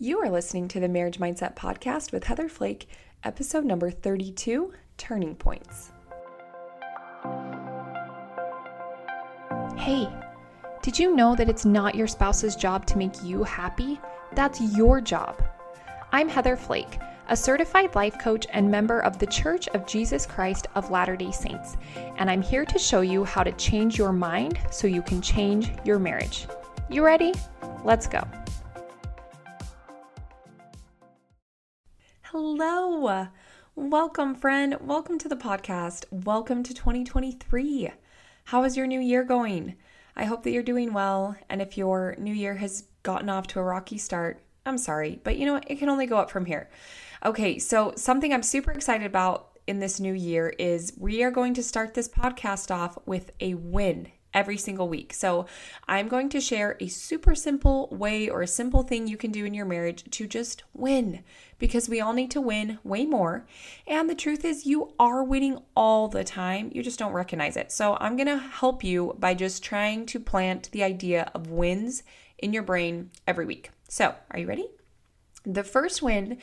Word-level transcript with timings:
You 0.00 0.20
are 0.20 0.30
listening 0.30 0.68
to 0.68 0.78
the 0.78 0.86
Marriage 0.86 1.18
Mindset 1.18 1.56
Podcast 1.56 2.12
with 2.12 2.22
Heather 2.22 2.48
Flake, 2.48 2.88
episode 3.24 3.64
number 3.64 3.90
32 3.90 4.72
Turning 4.96 5.34
Points. 5.34 5.90
Hey, 9.76 10.08
did 10.82 11.00
you 11.00 11.16
know 11.16 11.34
that 11.34 11.48
it's 11.48 11.64
not 11.64 11.96
your 11.96 12.06
spouse's 12.06 12.54
job 12.54 12.86
to 12.86 12.96
make 12.96 13.24
you 13.24 13.42
happy? 13.42 14.00
That's 14.34 14.60
your 14.60 15.00
job. 15.00 15.42
I'm 16.12 16.28
Heather 16.28 16.56
Flake, 16.56 17.00
a 17.28 17.36
certified 17.36 17.96
life 17.96 18.20
coach 18.20 18.46
and 18.52 18.70
member 18.70 19.00
of 19.00 19.18
the 19.18 19.26
Church 19.26 19.66
of 19.70 19.84
Jesus 19.84 20.26
Christ 20.26 20.68
of 20.76 20.92
Latter 20.92 21.16
day 21.16 21.32
Saints, 21.32 21.76
and 22.18 22.30
I'm 22.30 22.40
here 22.40 22.64
to 22.66 22.78
show 22.78 23.00
you 23.00 23.24
how 23.24 23.42
to 23.42 23.50
change 23.50 23.98
your 23.98 24.12
mind 24.12 24.60
so 24.70 24.86
you 24.86 25.02
can 25.02 25.20
change 25.20 25.72
your 25.84 25.98
marriage. 25.98 26.46
You 26.88 27.04
ready? 27.04 27.34
Let's 27.82 28.06
go. 28.06 28.22
Hello. 32.32 33.28
Welcome, 33.74 34.34
friend. 34.34 34.76
Welcome 34.82 35.16
to 35.20 35.30
the 35.30 35.34
podcast. 35.34 36.04
Welcome 36.10 36.62
to 36.64 36.74
2023. 36.74 37.90
How 38.44 38.64
is 38.64 38.76
your 38.76 38.86
new 38.86 39.00
year 39.00 39.24
going? 39.24 39.76
I 40.14 40.26
hope 40.26 40.42
that 40.42 40.50
you're 40.50 40.62
doing 40.62 40.92
well. 40.92 41.36
And 41.48 41.62
if 41.62 41.78
your 41.78 42.14
new 42.18 42.34
year 42.34 42.56
has 42.56 42.84
gotten 43.02 43.30
off 43.30 43.46
to 43.46 43.60
a 43.60 43.62
rocky 43.62 43.96
start, 43.96 44.42
I'm 44.66 44.76
sorry, 44.76 45.22
but 45.24 45.38
you 45.38 45.46
know 45.46 45.54
what? 45.54 45.70
It 45.70 45.78
can 45.78 45.88
only 45.88 46.04
go 46.04 46.18
up 46.18 46.30
from 46.30 46.44
here. 46.44 46.68
Okay, 47.24 47.58
so 47.58 47.94
something 47.96 48.30
I'm 48.34 48.42
super 48.42 48.72
excited 48.72 49.06
about 49.06 49.58
in 49.66 49.78
this 49.78 49.98
new 49.98 50.12
year 50.12 50.50
is 50.58 50.92
we 50.98 51.22
are 51.22 51.30
going 51.30 51.54
to 51.54 51.62
start 51.62 51.94
this 51.94 52.10
podcast 52.10 52.70
off 52.70 52.98
with 53.06 53.30
a 53.40 53.54
win 53.54 54.08
every 54.34 54.58
single 54.58 54.88
week. 54.88 55.14
So, 55.14 55.46
I'm 55.88 56.06
going 56.06 56.28
to 56.28 56.40
share 56.40 56.76
a 56.80 56.88
super 56.88 57.34
simple 57.34 57.88
way 57.90 58.28
or 58.28 58.42
a 58.42 58.46
simple 58.46 58.82
thing 58.82 59.06
you 59.06 59.16
can 59.16 59.32
do 59.32 59.46
in 59.46 59.54
your 59.54 59.64
marriage 59.64 60.04
to 60.10 60.26
just 60.26 60.64
win 60.74 61.24
because 61.58 61.88
we 61.88 62.00
all 62.00 62.12
need 62.12 62.30
to 62.30 62.40
win 62.40 62.78
way 62.84 63.04
more. 63.04 63.46
And 63.86 64.08
the 64.08 64.14
truth 64.14 64.44
is, 64.44 64.66
you 64.66 64.94
are 64.98 65.22
winning 65.22 65.58
all 65.76 66.08
the 66.08 66.24
time. 66.24 66.70
You 66.72 66.82
just 66.82 66.98
don't 66.98 67.12
recognize 67.12 67.56
it. 67.56 67.72
So, 67.72 67.96
I'm 68.00 68.16
going 68.16 68.28
to 68.28 68.38
help 68.38 68.84
you 68.84 69.16
by 69.18 69.34
just 69.34 69.62
trying 69.62 70.06
to 70.06 70.20
plant 70.20 70.70
the 70.72 70.82
idea 70.82 71.30
of 71.34 71.50
wins 71.50 72.02
in 72.38 72.52
your 72.52 72.62
brain 72.62 73.10
every 73.26 73.46
week. 73.46 73.70
So, 73.88 74.14
are 74.30 74.38
you 74.38 74.46
ready? 74.46 74.68
The 75.44 75.64
first 75.64 76.02
win 76.02 76.38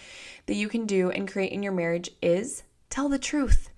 that 0.47 0.55
you 0.55 0.67
can 0.67 0.85
do 0.85 1.11
and 1.11 1.31
create 1.31 1.51
in 1.51 1.63
your 1.63 1.71
marriage 1.71 2.11
is 2.21 2.63
tell 2.89 3.09
the 3.09 3.19
truth. 3.19 3.69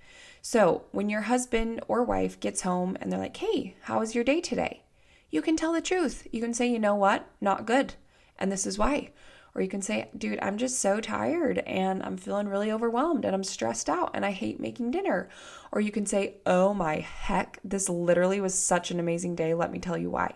So, 0.42 0.86
when 0.92 1.10
your 1.10 1.22
husband 1.22 1.82
or 1.88 2.04
wife 2.04 2.40
gets 2.40 2.62
home 2.62 2.98
and 3.02 3.12
they're 3.12 3.20
like, 3.20 3.36
hey, 3.38 3.76
how 3.82 4.00
was 4.00 4.16
your 4.16 4.24
day 4.24 4.40
today? 4.40 4.84
You 5.30 5.42
can 5.42 5.58
tell 5.58 5.74
the 5.74 5.82
truth. 5.82 6.26
You 6.32 6.42
can 6.42 6.54
say, 6.54 6.68
you 6.68 6.80
know 6.80 6.96
what? 6.96 7.28
Not 7.42 7.66
good. 7.66 7.96
And 8.40 8.52
this 8.52 8.66
is 8.66 8.78
why. 8.78 9.12
Or 9.58 9.64
you 9.64 9.70
can 9.70 9.82
say, 9.82 10.08
dude, 10.16 10.38
I'm 10.40 10.60
just 10.60 10.80
so 10.80 11.02
tired 11.02 11.58
and 11.66 12.04
I'm 12.04 12.16
feeling 12.16 12.48
really 12.48 12.72
overwhelmed 12.72 13.26
and 13.26 13.34
I'm 13.34 13.44
stressed 13.44 13.90
out 13.90 14.12
and 14.14 14.24
I 14.24 14.30
hate 14.30 14.60
making 14.60 14.92
dinner. 14.92 15.30
Or 15.72 15.82
you 15.82 15.92
can 15.92 16.06
say, 16.06 16.36
oh 16.46 16.76
my 16.76 16.98
heck, 17.00 17.60
this 17.64 17.90
literally 17.90 18.40
was 18.40 18.54
such 18.54 18.92
an 18.92 19.00
amazing 19.00 19.36
day. 19.36 19.56
Let 19.56 19.72
me 19.72 19.80
tell 19.80 19.98
you 19.98 20.12
why. 20.12 20.36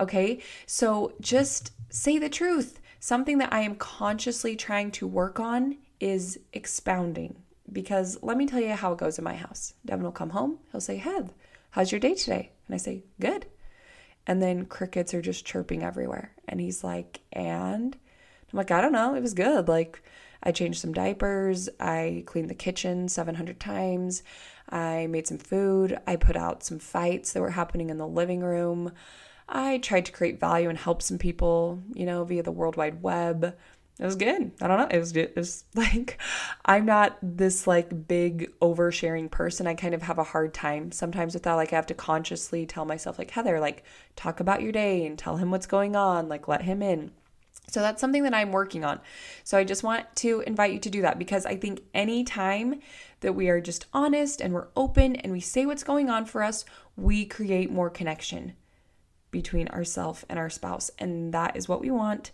Okay, 0.00 0.40
so 0.66 1.12
just 1.20 1.70
say 1.90 2.18
the 2.18 2.28
truth. 2.28 2.80
Something 2.98 3.38
that 3.38 3.52
I 3.52 3.60
am 3.60 3.76
consciously 3.76 4.56
trying 4.56 4.90
to 4.92 5.06
work 5.06 5.38
on 5.38 5.76
is 6.00 6.40
expounding 6.52 7.36
because 7.70 8.18
let 8.20 8.36
me 8.36 8.46
tell 8.46 8.60
you 8.60 8.72
how 8.72 8.92
it 8.92 8.98
goes 8.98 9.16
in 9.16 9.22
my 9.22 9.36
house. 9.36 9.74
Devin 9.86 10.04
will 10.04 10.10
come 10.10 10.30
home, 10.30 10.58
he'll 10.72 10.80
say, 10.80 10.96
Heath, 10.96 11.32
how's 11.70 11.92
your 11.92 12.00
day 12.00 12.14
today? 12.14 12.50
And 12.66 12.74
I 12.74 12.78
say, 12.78 13.04
Good. 13.20 13.46
And 14.26 14.42
then 14.42 14.66
crickets 14.66 15.14
are 15.14 15.22
just 15.22 15.46
chirping 15.46 15.84
everywhere. 15.84 16.32
And 16.48 16.60
he's 16.60 16.82
like, 16.82 17.20
And 17.32 17.96
I'm 18.52 18.56
like, 18.56 18.70
I 18.70 18.80
don't 18.80 18.92
know, 18.92 19.14
it 19.14 19.20
was 19.20 19.34
good. 19.34 19.68
Like, 19.68 20.02
I 20.42 20.52
changed 20.52 20.80
some 20.80 20.92
diapers, 20.92 21.68
I 21.78 22.24
cleaned 22.26 22.50
the 22.50 22.54
kitchen 22.54 23.08
700 23.08 23.60
times, 23.60 24.22
I 24.68 25.06
made 25.08 25.26
some 25.26 25.38
food, 25.38 25.98
I 26.06 26.16
put 26.16 26.36
out 26.36 26.62
some 26.64 26.78
fights 26.78 27.32
that 27.32 27.40
were 27.40 27.50
happening 27.50 27.90
in 27.90 27.98
the 27.98 28.06
living 28.06 28.40
room. 28.40 28.92
I 29.48 29.78
tried 29.78 30.06
to 30.06 30.12
create 30.12 30.38
value 30.38 30.68
and 30.68 30.78
help 30.78 31.02
some 31.02 31.18
people, 31.18 31.82
you 31.92 32.06
know, 32.06 32.24
via 32.24 32.42
the 32.42 32.52
World 32.52 32.76
Wide 32.76 33.02
Web 33.02 33.56
it 34.00 34.06
was 34.06 34.16
good. 34.16 34.50
I 34.62 34.66
don't 34.66 34.78
know. 34.78 34.88
It 34.90 34.98
was 34.98 35.14
it 35.14 35.36
was 35.36 35.64
like 35.74 36.18
I'm 36.64 36.86
not 36.86 37.18
this 37.22 37.66
like 37.66 38.08
big 38.08 38.50
oversharing 38.60 39.30
person. 39.30 39.66
I 39.66 39.74
kind 39.74 39.94
of 39.94 40.02
have 40.02 40.18
a 40.18 40.24
hard 40.24 40.54
time 40.54 40.90
sometimes 40.90 41.34
with 41.34 41.42
that. 41.42 41.54
Like 41.54 41.74
I 41.74 41.76
have 41.76 41.86
to 41.86 41.94
consciously 41.94 42.64
tell 42.64 42.86
myself 42.86 43.18
like 43.18 43.30
Heather, 43.30 43.60
like 43.60 43.84
talk 44.16 44.40
about 44.40 44.62
your 44.62 44.72
day 44.72 45.04
and 45.04 45.18
tell 45.18 45.36
him 45.36 45.50
what's 45.50 45.66
going 45.66 45.96
on, 45.96 46.30
like 46.30 46.48
let 46.48 46.62
him 46.62 46.82
in. 46.82 47.10
So 47.70 47.80
that's 47.80 48.00
something 48.00 48.24
that 48.24 48.34
I'm 48.34 48.52
working 48.52 48.84
on. 48.84 49.00
So 49.44 49.56
I 49.56 49.64
just 49.64 49.82
want 49.82 50.04
to 50.16 50.40
invite 50.46 50.72
you 50.72 50.78
to 50.80 50.90
do 50.90 51.02
that 51.02 51.18
because 51.18 51.46
I 51.46 51.56
think 51.56 51.82
any 51.94 52.24
time 52.24 52.80
that 53.20 53.34
we 53.34 53.48
are 53.48 53.60
just 53.60 53.86
honest 53.92 54.40
and 54.40 54.52
we're 54.52 54.68
open 54.76 55.16
and 55.16 55.32
we 55.32 55.40
say 55.40 55.66
what's 55.66 55.84
going 55.84 56.10
on 56.10 56.26
for 56.26 56.42
us, 56.42 56.64
we 56.96 57.24
create 57.24 57.70
more 57.70 57.90
connection 57.90 58.54
between 59.30 59.68
ourselves 59.68 60.24
and 60.28 60.38
our 60.38 60.50
spouse. 60.50 60.90
And 60.98 61.32
that 61.32 61.56
is 61.56 61.68
what 61.68 61.80
we 61.80 61.90
want. 61.90 62.32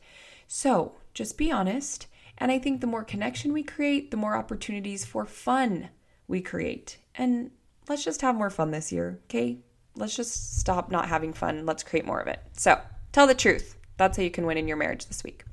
So 0.48 0.94
just 1.12 1.36
be 1.36 1.52
honest. 1.52 2.06
And 2.38 2.50
I 2.50 2.58
think 2.58 2.80
the 2.80 2.86
more 2.86 3.04
connection 3.04 3.52
we 3.52 3.62
create, 3.62 4.10
the 4.10 4.16
more 4.16 4.36
opportunities 4.36 5.04
for 5.04 5.24
fun 5.24 5.90
we 6.28 6.40
create. 6.40 6.98
And 7.14 7.50
let's 7.88 8.04
just 8.04 8.22
have 8.22 8.34
more 8.34 8.50
fun 8.50 8.70
this 8.70 8.92
year, 8.92 9.20
okay? 9.24 9.58
Let's 9.94 10.16
just 10.16 10.58
stop 10.58 10.90
not 10.90 11.08
having 11.08 11.32
fun. 11.32 11.64
Let's 11.64 11.82
create 11.82 12.04
more 12.06 12.20
of 12.20 12.26
it. 12.26 12.40
So 12.52 12.80
tell 13.12 13.26
the 13.26 13.34
truth. 13.34 13.76
That's 13.96 14.16
how 14.16 14.22
you 14.22 14.30
can 14.30 14.46
win 14.46 14.58
in 14.58 14.68
your 14.68 14.76
marriage 14.76 15.06
this 15.06 15.24
week. 15.24 15.44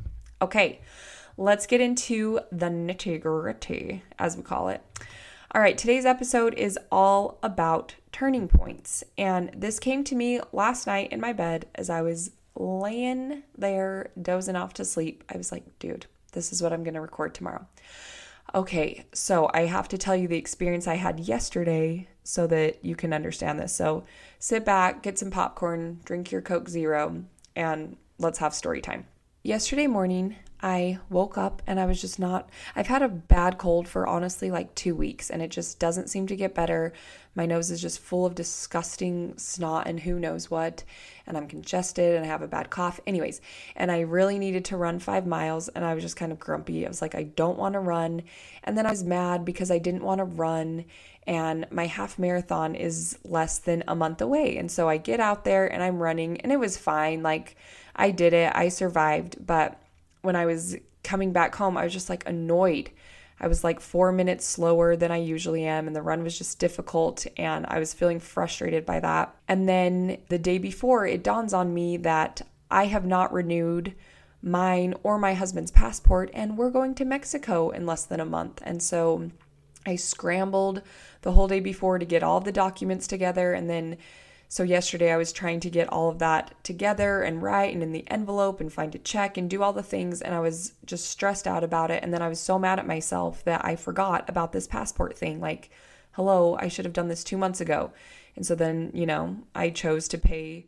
Okay, 0.41 0.81
let's 1.37 1.65
get 1.65 1.81
into 1.81 2.39
the 2.51 2.67
nitty 2.67 3.21
gritty, 3.21 4.03
as 4.19 4.35
we 4.35 4.43
call 4.43 4.69
it. 4.69 4.81
All 5.51 5.61
right, 5.61 5.77
today's 5.77 6.05
episode 6.05 6.53
is 6.55 6.79
all 6.91 7.37
about 7.43 7.95
turning 8.11 8.47
points. 8.47 9.03
And 9.17 9.51
this 9.55 9.79
came 9.79 10.03
to 10.05 10.15
me 10.15 10.41
last 10.51 10.87
night 10.87 11.11
in 11.11 11.21
my 11.21 11.31
bed 11.31 11.67
as 11.75 11.89
I 11.89 12.01
was 12.01 12.31
laying 12.55 13.43
there 13.57 14.11
dozing 14.19 14.55
off 14.55 14.73
to 14.73 14.85
sleep, 14.85 15.23
I 15.33 15.37
was 15.37 15.51
like, 15.51 15.63
dude, 15.79 16.05
this 16.33 16.51
is 16.51 16.61
what 16.61 16.73
I'm 16.73 16.83
going 16.83 16.93
to 16.93 17.01
record 17.01 17.33
tomorrow. 17.33 17.67
Okay, 18.55 19.05
so 19.13 19.49
I 19.53 19.61
have 19.61 19.87
to 19.89 19.97
tell 19.97 20.15
you 20.15 20.27
the 20.27 20.37
experience 20.37 20.87
I 20.87 20.95
had 20.95 21.19
yesterday 21.19 22.07
so 22.23 22.45
that 22.47 22.83
you 22.83 22.95
can 22.95 23.13
understand 23.13 23.59
this. 23.59 23.73
So 23.73 24.03
sit 24.37 24.63
back, 24.65 25.01
get 25.01 25.17
some 25.17 25.31
popcorn, 25.31 25.99
drink 26.05 26.31
your 26.31 26.41
Coke 26.41 26.69
Zero, 26.69 27.23
and 27.55 27.97
let's 28.17 28.39
have 28.39 28.53
story 28.53 28.81
time. 28.81 29.05
Yesterday 29.43 29.87
morning, 29.87 30.37
I 30.63 30.99
woke 31.09 31.37
up 31.37 31.61
and 31.67 31.77
I 31.77 31.85
was 31.85 31.99
just 31.99 32.17
not. 32.17 32.49
I've 32.73 32.87
had 32.87 33.01
a 33.01 33.09
bad 33.09 33.57
cold 33.57 33.85
for 33.85 34.07
honestly 34.07 34.49
like 34.49 34.73
two 34.75 34.95
weeks 34.95 35.29
and 35.29 35.41
it 35.41 35.51
just 35.51 35.77
doesn't 35.77 36.09
seem 36.09 36.25
to 36.27 36.37
get 36.37 36.55
better. 36.55 36.93
My 37.35 37.45
nose 37.45 37.69
is 37.69 37.81
just 37.81 37.99
full 37.99 38.25
of 38.25 38.33
disgusting 38.33 39.37
snot 39.37 39.87
and 39.87 39.99
who 39.99 40.17
knows 40.17 40.49
what. 40.49 40.85
And 41.27 41.35
I'm 41.35 41.47
congested 41.47 42.15
and 42.15 42.23
I 42.23 42.29
have 42.29 42.41
a 42.41 42.47
bad 42.47 42.69
cough. 42.69 43.01
Anyways, 43.05 43.41
and 43.75 43.91
I 43.91 44.01
really 44.01 44.39
needed 44.39 44.63
to 44.65 44.77
run 44.77 44.99
five 44.99 45.27
miles 45.27 45.67
and 45.67 45.83
I 45.83 45.93
was 45.93 46.03
just 46.03 46.15
kind 46.15 46.31
of 46.31 46.39
grumpy. 46.39 46.85
I 46.85 46.87
was 46.87 47.01
like, 47.01 47.13
I 47.13 47.23
don't 47.23 47.57
want 47.57 47.73
to 47.73 47.79
run. 47.79 48.21
And 48.63 48.77
then 48.77 48.85
I 48.85 48.91
was 48.91 49.03
mad 49.03 49.43
because 49.43 49.69
I 49.69 49.79
didn't 49.79 50.05
want 50.05 50.19
to 50.19 50.25
run. 50.25 50.85
And 51.27 51.67
my 51.71 51.87
half 51.87 52.17
marathon 52.17 52.75
is 52.75 53.17
less 53.25 53.59
than 53.59 53.83
a 53.85 53.95
month 53.95 54.21
away. 54.21 54.55
And 54.55 54.71
so 54.71 54.87
I 54.87 54.95
get 54.95 55.19
out 55.19 55.43
there 55.43 55.67
and 55.67 55.83
I'm 55.83 56.01
running 56.01 56.39
and 56.39 56.53
it 56.53 56.57
was 56.57 56.77
fine. 56.77 57.21
Like 57.21 57.57
I 57.95 58.11
did 58.11 58.33
it, 58.33 58.51
I 58.55 58.69
survived. 58.69 59.45
But 59.45 59.81
when 60.21 60.35
I 60.35 60.45
was 60.45 60.75
coming 61.03 61.33
back 61.33 61.55
home, 61.55 61.77
I 61.77 61.83
was 61.83 61.93
just 61.93 62.09
like 62.09 62.27
annoyed. 62.27 62.89
I 63.39 63.47
was 63.47 63.63
like 63.63 63.81
four 63.81 64.11
minutes 64.11 64.45
slower 64.45 64.95
than 64.95 65.11
I 65.11 65.17
usually 65.17 65.65
am, 65.65 65.87
and 65.87 65.95
the 65.95 66.01
run 66.01 66.23
was 66.23 66.37
just 66.37 66.59
difficult, 66.59 67.25
and 67.35 67.65
I 67.67 67.79
was 67.79 67.93
feeling 67.93 68.19
frustrated 68.19 68.85
by 68.85 68.99
that. 69.01 69.35
And 69.47 69.67
then 69.67 70.19
the 70.29 70.37
day 70.37 70.59
before, 70.59 71.05
it 71.05 71.23
dawns 71.23 71.53
on 71.53 71.73
me 71.73 71.97
that 71.97 72.41
I 72.71 72.85
have 72.85 73.05
not 73.05 73.33
renewed 73.33 73.95
mine 74.41 74.93
or 75.03 75.17
my 75.17 75.33
husband's 75.33 75.71
passport, 75.71 76.29
and 76.33 76.57
we're 76.57 76.69
going 76.69 76.95
to 76.95 77.05
Mexico 77.05 77.69
in 77.71 77.85
less 77.85 78.05
than 78.05 78.19
a 78.19 78.25
month. 78.25 78.61
And 78.63 78.81
so 78.81 79.31
I 79.85 79.95
scrambled 79.95 80.81
the 81.23 81.33
whole 81.33 81.47
day 81.47 81.59
before 81.59 81.99
to 81.99 82.05
get 82.05 82.23
all 82.23 82.39
the 82.39 82.51
documents 82.51 83.07
together, 83.07 83.53
and 83.53 83.69
then 83.69 83.97
so 84.53 84.61
yesterday 84.61 85.11
I 85.11 85.17
was 85.17 85.33
trying 85.33 85.61
to 85.61 85.69
get 85.71 85.91
all 85.91 86.09
of 86.09 86.19
that 86.19 86.53
together 86.63 87.23
and 87.23 87.41
write 87.41 87.73
and 87.73 87.81
in 87.81 87.91
the 87.91 88.07
envelope 88.11 88.61
and 88.61 88.71
find 88.71 88.93
a 88.93 88.99
check 88.99 89.35
and 89.35 89.49
do 89.49 89.63
all 89.63 89.73
the 89.73 89.81
things 89.81 90.21
and 90.21 90.35
I 90.35 90.41
was 90.41 90.73
just 90.85 91.09
stressed 91.09 91.47
out 91.47 91.63
about 91.63 91.89
it 91.89 92.03
and 92.03 92.13
then 92.13 92.21
I 92.21 92.27
was 92.27 92.39
so 92.39 92.59
mad 92.59 92.77
at 92.77 92.85
myself 92.85 93.43
that 93.45 93.65
I 93.65 93.75
forgot 93.75 94.29
about 94.29 94.51
this 94.51 94.67
passport 94.67 95.17
thing 95.17 95.41
like 95.41 95.71
hello, 96.11 96.55
I 96.59 96.67
should 96.67 96.85
have 96.85 96.93
done 96.93 97.07
this 97.07 97.23
2 97.23 97.35
months 97.35 97.61
ago. 97.61 97.93
And 98.35 98.45
so 98.45 98.53
then, 98.53 98.91
you 98.93 99.07
know, 99.07 99.37
I 99.55 99.71
chose 99.71 100.07
to 100.09 100.19
pay 100.19 100.67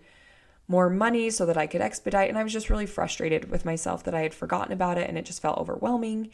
more 0.67 0.89
money 0.89 1.29
so 1.29 1.45
that 1.45 1.55
I 1.55 1.67
could 1.67 1.81
expedite 1.81 2.29
and 2.29 2.39
I 2.39 2.43
was 2.43 2.53
just 2.53 2.71
really 2.71 2.87
frustrated 2.87 3.51
with 3.51 3.65
myself 3.65 4.03
that 4.05 4.15
I 4.15 4.21
had 4.21 4.33
forgotten 4.33 4.73
about 4.73 4.97
it 4.97 5.07
and 5.07 5.15
it 5.15 5.25
just 5.25 5.43
felt 5.43 5.59
overwhelming. 5.59 6.31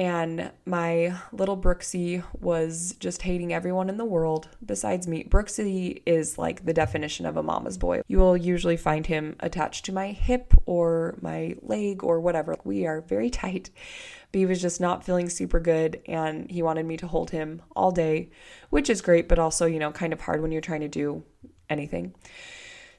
And 0.00 0.50
my 0.64 1.14
little 1.30 1.58
Brooksy 1.58 2.24
was 2.40 2.94
just 3.00 3.20
hating 3.20 3.52
everyone 3.52 3.90
in 3.90 3.98
the 3.98 4.04
world 4.06 4.48
besides 4.64 5.06
me. 5.06 5.24
Brooksy 5.24 6.00
is 6.06 6.38
like 6.38 6.64
the 6.64 6.72
definition 6.72 7.26
of 7.26 7.36
a 7.36 7.42
mama's 7.42 7.76
boy. 7.76 8.00
You 8.08 8.18
will 8.18 8.34
usually 8.34 8.78
find 8.78 9.06
him 9.06 9.36
attached 9.40 9.84
to 9.84 9.92
my 9.92 10.12
hip 10.12 10.54
or 10.64 11.18
my 11.20 11.54
leg 11.60 12.02
or 12.02 12.18
whatever. 12.18 12.56
We 12.64 12.86
are 12.86 13.02
very 13.02 13.28
tight, 13.28 13.68
but 14.32 14.38
he 14.38 14.46
was 14.46 14.62
just 14.62 14.80
not 14.80 15.04
feeling 15.04 15.28
super 15.28 15.60
good 15.60 16.00
and 16.06 16.50
he 16.50 16.62
wanted 16.62 16.86
me 16.86 16.96
to 16.96 17.06
hold 17.06 17.32
him 17.32 17.60
all 17.76 17.92
day, 17.92 18.30
which 18.70 18.88
is 18.88 19.02
great, 19.02 19.28
but 19.28 19.38
also, 19.38 19.66
you 19.66 19.78
know, 19.78 19.92
kind 19.92 20.14
of 20.14 20.22
hard 20.22 20.40
when 20.40 20.50
you're 20.50 20.62
trying 20.62 20.80
to 20.80 20.88
do 20.88 21.24
anything. 21.68 22.14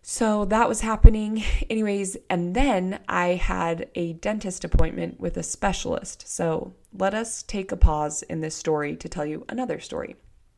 So 0.04 0.46
that 0.46 0.70
was 0.70 0.82
happening, 0.82 1.44
anyways. 1.68 2.16
And 2.30 2.56
then 2.56 3.00
I 3.10 3.30
had 3.30 3.90
a 3.96 4.14
dentist 4.14 4.64
appointment 4.64 5.20
with 5.20 5.36
a 5.36 5.44
specialist. 5.44 6.28
So 6.28 6.76
let 6.94 7.14
us 7.14 7.44
take 7.44 7.72
a 7.72 7.78
pause 7.78 8.22
in 8.24 8.42
this 8.42 8.56
story 8.56 8.96
to 8.98 9.10
tell 9.10 9.26
you 9.26 9.46
another 9.50 9.80
story. 9.80 10.16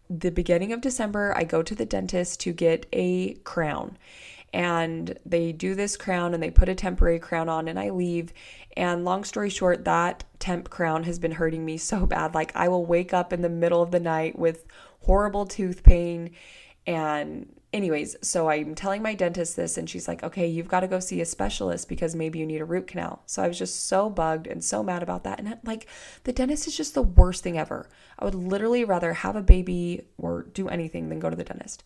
The 0.10 0.32
beginning 0.32 0.74
of 0.74 0.82
December, 0.82 1.34
I 1.36 1.44
go 1.44 1.64
to 1.64 1.76
the 1.76 1.86
dentist 1.86 2.40
to 2.42 2.54
get 2.54 2.86
a 2.92 3.36
crown. 3.36 3.98
And 4.54 5.18
they 5.26 5.52
do 5.52 5.74
this 5.74 5.98
crown 5.98 6.34
and 6.34 6.44
they 6.44 6.52
put 6.52 6.70
a 6.70 6.76
temporary 6.76 7.18
crown 7.18 7.50
on, 7.50 7.68
and 7.68 7.80
I 7.80 7.90
leave. 7.90 8.34
And 8.78 9.04
long 9.04 9.24
story 9.24 9.50
short, 9.50 9.86
that 9.86 10.24
temp 10.38 10.70
crown 10.70 11.04
has 11.04 11.18
been 11.18 11.32
hurting 11.32 11.66
me 11.66 11.78
so 11.78 12.06
bad. 12.06 12.36
Like, 12.36 12.56
I 12.56 12.68
will 12.68 12.86
wake 12.86 13.14
up 13.14 13.34
in 13.34 13.42
the 13.42 13.50
middle 13.50 13.82
of 13.82 13.92
the 13.92 14.00
night 14.00 14.38
with 14.38 14.66
horrible 15.02 15.46
tooth 15.46 15.84
pain 15.84 16.32
and 16.86 17.52
anyways, 17.74 18.16
so 18.22 18.50
I'm 18.50 18.76
telling 18.76 19.02
my 19.02 19.16
dentist 19.16 19.56
this, 19.56 19.78
and 19.78 19.90
she's 19.90 20.08
like, 20.08 20.24
okay, 20.24 20.48
you've 20.48 20.68
got 20.68 20.82
to 20.82 20.88
go 20.88 21.00
see 21.00 21.20
a 21.20 21.26
specialist 21.26 21.90
because 21.90 22.16
maybe 22.16 22.40
you 22.40 22.46
need 22.46 22.62
a 22.62 22.66
root 22.66 22.88
canal. 22.88 23.24
So 23.26 23.42
I 23.42 23.48
was 23.48 23.58
just 23.58 23.88
so 23.88 24.10
bugged 24.10 24.48
and 24.48 24.64
so 24.64 24.84
mad 24.84 25.04
about 25.04 25.24
that. 25.24 25.40
And 25.40 25.58
like, 25.64 25.88
the 26.24 26.32
dentist 26.32 26.68
is 26.68 26.78
just 26.78 26.94
the 26.94 27.02
worst 27.02 27.44
thing 27.44 27.58
ever. 27.58 27.90
I 28.20 28.26
would 28.26 28.36
literally 28.36 28.86
rather 28.86 29.14
have 29.14 29.36
a 29.36 29.42
baby 29.42 30.08
or 30.18 30.44
do 30.44 30.70
anything 30.70 31.10
than 31.10 31.20
go 31.20 31.30
to 31.30 31.36
the 31.36 31.44
dentist. 31.44 31.84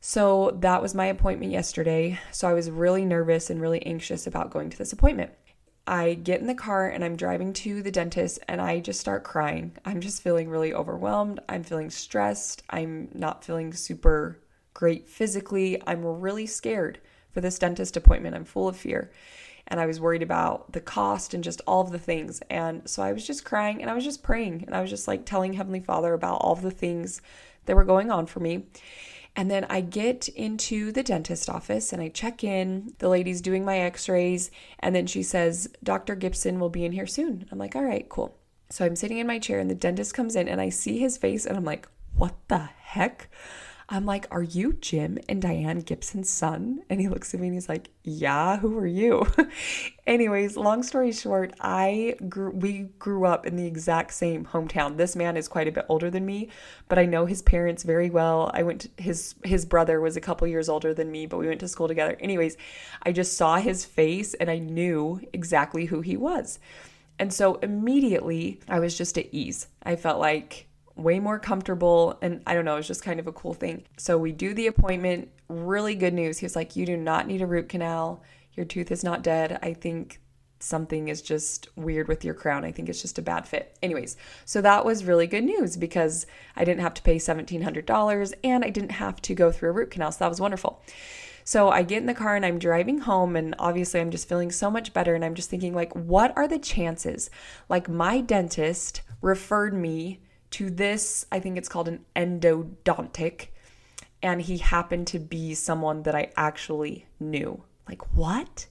So 0.00 0.56
that 0.60 0.80
was 0.80 0.94
my 0.94 1.06
appointment 1.06 1.50
yesterday. 1.50 2.20
So 2.30 2.48
I 2.48 2.52
was 2.52 2.70
really 2.70 3.04
nervous 3.04 3.50
and 3.50 3.60
really 3.60 3.84
anxious 3.84 4.26
about 4.26 4.50
going 4.50 4.70
to 4.70 4.78
this 4.78 4.92
appointment. 4.92 5.32
I 5.88 6.14
get 6.14 6.40
in 6.40 6.46
the 6.46 6.54
car 6.54 6.88
and 6.88 7.02
I'm 7.02 7.16
driving 7.16 7.54
to 7.54 7.82
the 7.82 7.90
dentist 7.90 8.38
and 8.46 8.60
I 8.60 8.78
just 8.78 9.00
start 9.00 9.24
crying. 9.24 9.72
I'm 9.86 10.00
just 10.00 10.22
feeling 10.22 10.50
really 10.50 10.74
overwhelmed. 10.74 11.40
I'm 11.48 11.64
feeling 11.64 11.88
stressed. 11.88 12.62
I'm 12.68 13.08
not 13.14 13.42
feeling 13.42 13.72
super 13.72 14.38
great 14.78 15.08
physically. 15.08 15.82
I'm 15.88 16.04
really 16.04 16.46
scared 16.46 17.00
for 17.32 17.40
this 17.40 17.58
dentist 17.58 17.96
appointment. 17.96 18.36
I'm 18.36 18.44
full 18.44 18.68
of 18.68 18.76
fear. 18.76 19.10
And 19.66 19.80
I 19.80 19.86
was 19.86 20.00
worried 20.00 20.22
about 20.22 20.72
the 20.72 20.80
cost 20.80 21.34
and 21.34 21.42
just 21.42 21.60
all 21.66 21.80
of 21.80 21.90
the 21.90 21.98
things. 21.98 22.40
And 22.48 22.88
so 22.88 23.02
I 23.02 23.12
was 23.12 23.26
just 23.26 23.44
crying 23.44 23.82
and 23.82 23.90
I 23.90 23.94
was 23.94 24.04
just 24.04 24.22
praying 24.22 24.62
and 24.64 24.76
I 24.76 24.80
was 24.80 24.88
just 24.88 25.08
like 25.08 25.26
telling 25.26 25.54
Heavenly 25.54 25.80
Father 25.80 26.14
about 26.14 26.42
all 26.42 26.54
the 26.54 26.70
things 26.70 27.20
that 27.66 27.74
were 27.74 27.84
going 27.84 28.12
on 28.12 28.26
for 28.26 28.38
me. 28.38 28.66
And 29.34 29.50
then 29.50 29.66
I 29.68 29.80
get 29.80 30.28
into 30.28 30.92
the 30.92 31.02
dentist 31.02 31.50
office 31.50 31.92
and 31.92 32.00
I 32.00 32.08
check 32.08 32.44
in. 32.44 32.94
The 32.98 33.08
lady's 33.08 33.40
doing 33.40 33.64
my 33.64 33.80
x 33.80 34.08
rays. 34.08 34.52
And 34.78 34.94
then 34.94 35.08
she 35.08 35.24
says, 35.24 35.68
Dr. 35.82 36.14
Gibson 36.14 36.60
will 36.60 36.70
be 36.70 36.84
in 36.84 36.92
here 36.92 37.06
soon. 37.08 37.48
I'm 37.50 37.58
like, 37.58 37.74
all 37.74 37.82
right, 37.84 38.08
cool. 38.08 38.38
So 38.70 38.84
I'm 38.84 38.94
sitting 38.94 39.18
in 39.18 39.26
my 39.26 39.40
chair 39.40 39.58
and 39.58 39.68
the 39.68 39.74
dentist 39.74 40.14
comes 40.14 40.36
in 40.36 40.46
and 40.46 40.60
I 40.60 40.68
see 40.68 41.00
his 41.00 41.18
face 41.18 41.46
and 41.46 41.56
I'm 41.56 41.64
like, 41.64 41.88
what 42.14 42.36
the 42.46 42.58
heck? 42.58 43.28
I'm 43.90 44.04
like, 44.04 44.26
Are 44.30 44.42
you 44.42 44.74
Jim 44.74 45.18
and 45.28 45.40
Diane 45.40 45.80
Gibson's 45.80 46.28
son? 46.28 46.82
And 46.90 47.00
he 47.00 47.08
looks 47.08 47.32
at 47.32 47.40
me 47.40 47.46
and 47.46 47.54
he's 47.54 47.70
like, 47.70 47.90
Yeah, 48.04 48.58
who 48.58 48.76
are 48.78 48.86
you? 48.86 49.26
Anyways, 50.06 50.58
long 50.58 50.82
story 50.82 51.10
short, 51.10 51.54
I 51.60 52.16
grew 52.28 52.50
we 52.50 52.90
grew 52.98 53.24
up 53.24 53.46
in 53.46 53.56
the 53.56 53.66
exact 53.66 54.12
same 54.12 54.44
hometown. 54.44 54.98
This 54.98 55.16
man 55.16 55.38
is 55.38 55.48
quite 55.48 55.68
a 55.68 55.72
bit 55.72 55.86
older 55.88 56.10
than 56.10 56.26
me, 56.26 56.50
but 56.88 56.98
I 56.98 57.06
know 57.06 57.24
his 57.24 57.40
parents 57.40 57.82
very 57.82 58.10
well. 58.10 58.50
I 58.52 58.62
went 58.62 58.82
to, 58.82 58.90
his 59.02 59.34
his 59.42 59.64
brother 59.64 60.00
was 60.00 60.16
a 60.16 60.20
couple 60.20 60.46
years 60.46 60.68
older 60.68 60.92
than 60.92 61.10
me, 61.10 61.24
but 61.24 61.38
we 61.38 61.48
went 61.48 61.60
to 61.60 61.68
school 61.68 61.88
together. 61.88 62.16
Anyways, 62.20 62.58
I 63.04 63.12
just 63.12 63.38
saw 63.38 63.56
his 63.56 63.86
face 63.86 64.34
and 64.34 64.50
I 64.50 64.58
knew 64.58 65.20
exactly 65.32 65.86
who 65.86 66.02
he 66.02 66.16
was. 66.16 66.58
And 67.18 67.32
so 67.32 67.56
immediately 67.56 68.60
I 68.68 68.80
was 68.80 68.96
just 68.96 69.18
at 69.18 69.28
ease. 69.32 69.68
I 69.82 69.96
felt 69.96 70.20
like 70.20 70.67
way 70.98 71.20
more 71.20 71.38
comfortable. 71.38 72.18
And 72.20 72.42
I 72.46 72.54
don't 72.54 72.64
know, 72.64 72.76
it's 72.76 72.88
just 72.88 73.02
kind 73.02 73.20
of 73.20 73.26
a 73.26 73.32
cool 73.32 73.54
thing. 73.54 73.84
So 73.96 74.18
we 74.18 74.32
do 74.32 74.52
the 74.52 74.66
appointment. 74.66 75.30
Really 75.48 75.94
good 75.94 76.12
news. 76.12 76.38
He 76.38 76.44
was 76.44 76.56
like, 76.56 76.76
You 76.76 76.84
do 76.84 76.96
not 76.96 77.26
need 77.26 77.40
a 77.40 77.46
root 77.46 77.68
canal. 77.68 78.22
Your 78.54 78.66
tooth 78.66 78.90
is 78.90 79.04
not 79.04 79.22
dead. 79.22 79.58
I 79.62 79.72
think 79.72 80.20
something 80.60 81.08
is 81.08 81.22
just 81.22 81.68
weird 81.76 82.08
with 82.08 82.24
your 82.24 82.34
crown. 82.34 82.64
I 82.64 82.72
think 82.72 82.88
it's 82.88 83.00
just 83.00 83.18
a 83.18 83.22
bad 83.22 83.46
fit. 83.46 83.78
Anyways, 83.82 84.16
so 84.44 84.60
that 84.60 84.84
was 84.84 85.04
really 85.04 85.28
good 85.28 85.44
news 85.44 85.76
because 85.76 86.26
I 86.56 86.64
didn't 86.64 86.80
have 86.80 86.94
to 86.94 87.02
pay 87.02 87.16
$1,700 87.16 88.34
and 88.42 88.64
I 88.64 88.70
didn't 88.70 88.90
have 88.90 89.22
to 89.22 89.34
go 89.34 89.52
through 89.52 89.70
a 89.70 89.72
root 89.72 89.92
canal. 89.92 90.10
So 90.10 90.18
that 90.20 90.28
was 90.28 90.40
wonderful. 90.40 90.82
So 91.44 91.70
I 91.70 91.82
get 91.82 91.98
in 91.98 92.06
the 92.06 92.12
car 92.12 92.36
and 92.36 92.44
I'm 92.44 92.58
driving 92.58 92.98
home, 92.98 93.34
and 93.34 93.54
obviously 93.58 94.00
I'm 94.00 94.10
just 94.10 94.28
feeling 94.28 94.50
so 94.50 94.70
much 94.70 94.92
better. 94.92 95.14
And 95.14 95.24
I'm 95.24 95.34
just 95.34 95.48
thinking, 95.48 95.74
like, 95.74 95.94
what 95.94 96.36
are 96.36 96.46
the 96.46 96.58
chances? 96.58 97.30
Like, 97.70 97.88
my 97.88 98.20
dentist 98.20 99.00
referred 99.22 99.72
me 99.72 100.20
to 100.50 100.70
this, 100.70 101.26
I 101.30 101.40
think 101.40 101.56
it's 101.56 101.68
called 101.68 101.88
an 101.88 102.04
endodontic, 102.16 103.48
and 104.22 104.42
he 104.42 104.58
happened 104.58 105.06
to 105.08 105.18
be 105.18 105.54
someone 105.54 106.02
that 106.02 106.14
I 106.14 106.32
actually 106.36 107.06
knew. 107.20 107.62
Like, 107.88 108.14
what? 108.14 108.66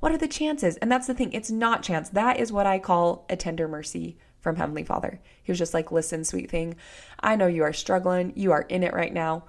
What 0.00 0.12
are 0.12 0.18
the 0.18 0.28
chances? 0.28 0.76
And 0.78 0.90
that's 0.90 1.06
the 1.06 1.14
thing, 1.14 1.32
it's 1.32 1.50
not 1.50 1.82
chance. 1.82 2.08
That 2.08 2.38
is 2.38 2.52
what 2.52 2.66
I 2.66 2.78
call 2.78 3.26
a 3.28 3.36
tender 3.36 3.68
mercy 3.68 4.16
from 4.40 4.56
Heavenly 4.56 4.84
Father. 4.84 5.20
He 5.42 5.52
was 5.52 5.58
just 5.58 5.74
like, 5.74 5.92
listen, 5.92 6.24
sweet 6.24 6.50
thing, 6.50 6.76
I 7.20 7.36
know 7.36 7.46
you 7.46 7.62
are 7.62 7.72
struggling. 7.72 8.32
You 8.34 8.52
are 8.52 8.62
in 8.62 8.82
it 8.82 8.94
right 8.94 9.12
now. 9.12 9.44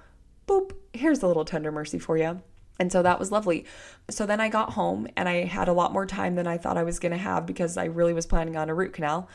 Boop, 0.46 0.72
here's 0.92 1.22
a 1.22 1.26
little 1.26 1.44
tender 1.44 1.72
mercy 1.72 1.98
for 1.98 2.18
you. 2.18 2.42
And 2.82 2.90
so 2.90 3.00
that 3.00 3.20
was 3.20 3.30
lovely. 3.30 3.64
So 4.10 4.26
then 4.26 4.40
I 4.40 4.48
got 4.48 4.70
home 4.70 5.06
and 5.16 5.28
I 5.28 5.44
had 5.44 5.68
a 5.68 5.72
lot 5.72 5.92
more 5.92 6.04
time 6.04 6.34
than 6.34 6.48
I 6.48 6.58
thought 6.58 6.76
I 6.76 6.82
was 6.82 6.98
going 6.98 7.12
to 7.12 7.16
have 7.16 7.46
because 7.46 7.76
I 7.76 7.84
really 7.84 8.12
was 8.12 8.26
planning 8.26 8.56
on 8.56 8.68
a 8.68 8.74
root 8.74 8.92
canal. 8.92 9.28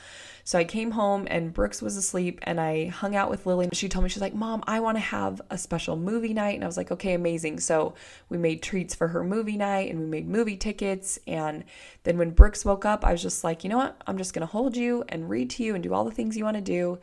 So 0.44 0.59
I 0.59 0.65
came 0.65 0.91
home 0.91 1.29
and 1.31 1.53
Brooks 1.53 1.81
was 1.81 1.95
asleep 1.95 2.41
and 2.44 2.59
I 2.59 2.88
hung 2.88 3.15
out 3.15 3.29
with 3.29 3.45
Lily. 3.45 3.69
She 3.71 3.88
told 3.88 4.03
me, 4.03 4.09
she's 4.09 4.21
like, 4.21 4.35
Mom, 4.35 4.65
I 4.67 4.81
want 4.81 4.97
to 4.97 5.01
have 5.01 5.41
a 5.49 5.57
special 5.57 5.95
movie 5.95 6.33
night. 6.33 6.55
And 6.55 6.63
I 6.65 6.67
was 6.67 6.75
like, 6.75 6.91
okay, 6.91 7.13
amazing. 7.13 7.61
So 7.61 7.94
we 8.27 8.38
made 8.38 8.61
treats 8.61 8.94
for 8.94 9.07
her 9.07 9.23
movie 9.23 9.55
night 9.55 9.89
and 9.89 10.01
we 10.01 10.05
made 10.07 10.27
movie 10.27 10.57
tickets. 10.57 11.17
And 11.25 11.63
then 12.03 12.17
when 12.17 12.31
Brooks 12.31 12.65
woke 12.65 12.83
up, 12.83 13.05
I 13.05 13.13
was 13.13 13.21
just 13.21 13.45
like, 13.45 13.63
you 13.63 13.69
know 13.69 13.77
what? 13.77 13.95
I'm 14.05 14.17
just 14.17 14.33
going 14.33 14.45
to 14.45 14.51
hold 14.51 14.75
you 14.75 15.05
and 15.07 15.29
read 15.29 15.51
to 15.51 15.63
you 15.63 15.73
and 15.73 15.81
do 15.81 15.94
all 15.94 16.03
the 16.03 16.11
things 16.11 16.35
you 16.35 16.44
want 16.44 16.57
to 16.57 16.61
do. 16.61 16.99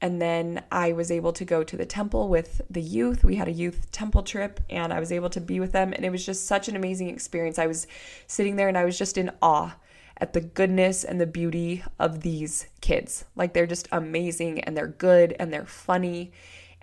And 0.00 0.20
then 0.20 0.62
I 0.70 0.92
was 0.92 1.10
able 1.10 1.32
to 1.32 1.44
go 1.44 1.64
to 1.64 1.76
the 1.76 1.86
temple 1.86 2.28
with 2.28 2.60
the 2.68 2.82
youth. 2.82 3.24
We 3.24 3.36
had 3.36 3.48
a 3.48 3.52
youth 3.52 3.90
temple 3.90 4.22
trip 4.22 4.60
and 4.68 4.92
I 4.92 5.00
was 5.00 5.12
able 5.12 5.30
to 5.30 5.40
be 5.40 5.60
with 5.60 5.72
them. 5.72 5.92
And 5.92 6.04
it 6.04 6.10
was 6.10 6.26
just 6.26 6.46
such 6.46 6.68
an 6.68 6.76
amazing 6.76 7.08
experience. 7.08 7.58
I 7.58 7.66
was 7.66 7.86
sitting 8.26 8.56
there 8.56 8.68
and 8.68 8.76
I 8.76 8.84
was 8.84 8.98
just 8.98 9.16
in 9.16 9.30
awe 9.40 9.76
at 10.18 10.32
the 10.32 10.40
goodness 10.40 11.04
and 11.04 11.20
the 11.20 11.26
beauty 11.26 11.82
of 11.98 12.20
these 12.20 12.66
kids. 12.80 13.24
Like 13.34 13.54
they're 13.54 13.66
just 13.66 13.88
amazing 13.92 14.60
and 14.60 14.76
they're 14.76 14.86
good 14.86 15.34
and 15.40 15.52
they're 15.52 15.66
funny. 15.66 16.32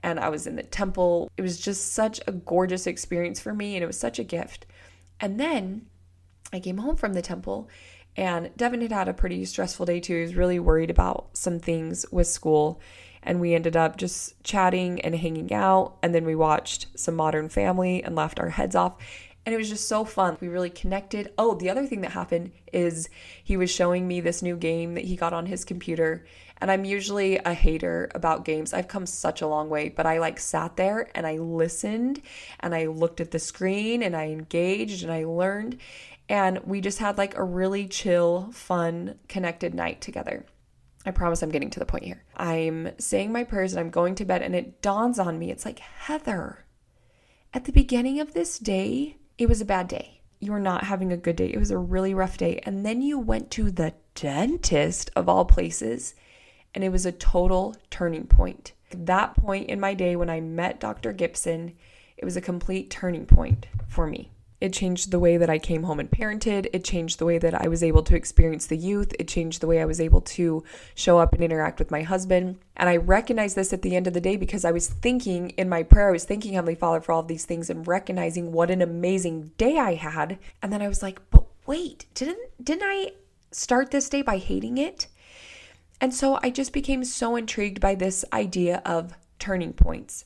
And 0.04 0.20
I 0.20 0.30
was 0.30 0.48
in 0.48 0.56
the 0.56 0.64
temple. 0.64 1.32
It 1.38 1.42
was 1.42 1.60
just 1.60 1.94
such 1.94 2.20
a 2.28 2.32
gorgeous 2.32 2.88
experience 2.88 3.40
for 3.40 3.54
me 3.54 3.76
and 3.76 3.84
it 3.84 3.88
was 3.88 4.00
such 4.00 4.20
a 4.20 4.24
gift. 4.24 4.66
And 5.20 5.40
then 5.40 5.86
I 6.52 6.60
came 6.60 6.80
home 6.80 6.96
from 6.96 7.14
the 7.14 7.22
temple 7.22 7.70
and 8.18 8.52
Devin 8.58 8.82
had 8.82 8.92
had 8.92 9.08
a 9.08 9.14
pretty 9.14 9.46
stressful 9.46 9.86
day 9.86 10.00
too. 10.00 10.16
He 10.16 10.22
was 10.22 10.36
really 10.36 10.60
worried 10.60 10.90
about 10.90 11.30
some 11.34 11.60
things 11.60 12.06
with 12.12 12.28
school. 12.28 12.82
And 13.24 13.40
we 13.40 13.54
ended 13.54 13.78
up 13.78 13.98
just 13.98 14.44
chatting 14.44 15.00
and 15.02 15.16
hanging 15.16 15.54
out. 15.54 15.98
And 16.02 16.14
then 16.14 16.26
we 16.26 16.36
watched 16.36 16.88
some 16.96 17.16
Modern 17.16 17.50
Family 17.50 18.04
and 18.04 18.16
laughed 18.16 18.40
our 18.40 18.50
heads 18.50 18.76
off. 18.76 18.98
And 19.46 19.56
it 19.56 19.58
was 19.58 19.70
just 19.70 19.88
so 19.88 20.06
fun. 20.06 20.38
We 20.40 20.48
really 20.48 20.70
connected. 20.70 21.32
Oh, 21.38 21.56
the 21.56 21.70
other 21.70 21.86
thing 21.86 22.02
that 22.02 22.12
happened 22.12 22.52
is 22.72 23.10
he 23.44 23.58
was 23.58 23.72
showing 23.72 24.08
me 24.08 24.22
this 24.22 24.42
new 24.42 24.56
game 24.56 24.94
that 24.96 25.06
he 25.06 25.16
got 25.16 25.34
on 25.34 25.48
his 25.48 25.66
computer. 25.66 26.26
And 26.60 26.70
I'm 26.70 26.86
usually 26.86 27.38
a 27.38 27.54
hater 27.56 28.12
about 28.14 28.46
games. 28.46 28.72
I've 28.72 28.88
come 28.88 29.08
such 29.08 29.42
a 29.42 29.48
long 29.48 29.68
way, 29.68 29.90
but 29.90 30.06
I 30.06 30.20
like 30.20 30.40
sat 30.40 30.78
there 30.78 31.10
and 31.16 31.26
I 31.26 31.38
listened 31.38 32.22
and 32.60 32.76
I 32.76 32.86
looked 32.86 33.20
at 33.20 33.32
the 33.32 33.40
screen 33.40 34.04
and 34.04 34.16
I 34.16 34.28
engaged 34.28 35.02
and 35.02 35.12
I 35.12 35.26
learned. 35.26 35.80
And 36.32 36.60
we 36.60 36.80
just 36.80 37.00
had 37.00 37.18
like 37.18 37.36
a 37.36 37.44
really 37.44 37.90
chill, 37.90 38.52
fun, 38.54 39.20
connected 39.28 39.76
night 39.76 40.00
together. 40.00 40.46
I 41.06 41.12
promise 41.12 41.44
I'm 41.44 41.50
getting 41.50 41.72
to 41.72 41.80
the 41.80 41.86
point 41.86 42.06
here. 42.06 42.24
I'm 42.38 42.98
saying 43.00 43.34
my 43.34 43.44
prayers 43.44 43.74
and 43.74 43.82
I'm 43.82 43.90
going 43.90 44.16
to 44.16 44.24
bed, 44.24 44.42
and 44.42 44.56
it 44.56 44.82
dawns 44.82 45.20
on 45.20 45.38
me 45.38 45.52
it's 45.52 45.66
like, 45.66 45.80
Heather, 45.80 46.64
at 47.54 47.66
the 47.66 47.74
beginning 47.74 48.22
of 48.22 48.34
this 48.34 48.58
day, 48.60 49.18
it 49.38 49.50
was 49.50 49.60
a 49.60 49.66
bad 49.66 49.90
day. 49.90 50.22
You 50.40 50.54
were 50.54 50.60
not 50.62 50.86
having 50.86 51.12
a 51.12 51.18
good 51.18 51.36
day. 51.36 51.48
It 51.48 51.60
was 51.60 51.70
a 51.70 51.78
really 51.78 52.14
rough 52.14 52.38
day. 52.38 52.62
And 52.64 52.86
then 52.86 53.02
you 53.02 53.20
went 53.20 53.52
to 53.52 53.70
the 53.70 53.94
dentist 54.16 55.12
of 55.18 55.28
all 55.28 55.44
places, 55.44 56.16
and 56.74 56.82
it 56.82 56.94
was 56.94 57.06
a 57.06 57.12
total 57.12 57.76
turning 57.90 58.26
point. 58.26 58.72
That 58.92 59.36
point 59.36 59.70
in 59.70 59.82
my 59.82 59.94
day 59.96 60.16
when 60.16 60.30
I 60.30 60.40
met 60.40 60.80
Dr. 60.80 61.12
Gibson, 61.12 61.76
it 62.16 62.24
was 62.24 62.38
a 62.38 62.42
complete 62.42 62.90
turning 62.90 63.26
point 63.26 63.68
for 63.90 64.08
me. 64.08 64.32
It 64.62 64.74
changed 64.74 65.10
the 65.10 65.20
way 65.20 65.38
that 65.38 65.50
I 65.50 65.58
came 65.58 65.84
home 65.84 66.00
and 66.00 66.10
parented. 66.10 66.68
It 66.72 66.84
changed 66.84 67.18
the 67.18 67.26
way 67.26 67.40
that 67.40 67.60
I 67.60 67.68
was 67.68 67.82
able 67.82 68.04
to 68.04 68.16
experience 68.16 68.68
the 68.68 68.78
youth. 68.78 69.12
It 69.18 69.28
changed 69.28 69.60
the 69.60 69.68
way 69.68 69.82
I 69.82 69.86
was 69.86 70.00
able 70.00 70.22
to 70.22 70.64
show 70.94 71.18
up 71.18 71.34
and 71.34 71.44
interact 71.44 71.80
with 71.80 71.90
my 71.90 72.04
husband. 72.04 72.60
And 72.78 72.88
I 72.88 72.98
recognized 72.98 73.56
this 73.56 73.74
at 73.74 73.82
the 73.82 73.96
end 73.96 74.06
of 74.06 74.14
the 74.14 74.22
day 74.22 74.38
because 74.38 74.64
I 74.64 74.72
was 74.72 74.88
thinking 74.88 75.50
in 75.52 75.68
my 75.68 75.82
prayer, 75.82 76.10
I 76.10 76.12
was 76.12 76.26
thanking 76.26 76.54
Heavenly 76.54 76.76
Father 76.76 77.02
for 77.02 77.12
all 77.12 77.22
of 77.22 77.28
these 77.28 77.46
things 77.46 77.72
and 77.72 77.88
recognizing 77.88 78.52
what 78.52 78.70
an 78.70 78.84
amazing 78.84 79.52
day 79.58 79.80
I 79.80 79.96
had. 79.96 80.38
And 80.62 80.72
then 80.72 80.82
I 80.84 80.88
was 80.88 81.02
like, 81.02 81.20
but 81.32 81.46
wait, 81.66 82.06
didn't 82.14 82.64
didn't 82.64 82.84
I 82.86 83.14
start 83.52 83.90
this 83.90 84.10
day 84.10 84.22
by 84.22 84.38
hating 84.38 84.78
it? 84.78 85.08
And 86.00 86.14
so 86.14 86.40
I 86.42 86.52
just 86.52 86.72
became 86.72 87.04
so 87.04 87.36
intrigued 87.36 87.80
by 87.82 87.96
this 87.96 88.24
idea 88.32 88.82
of 88.86 89.14
turning 89.40 89.74
points. 89.74 90.26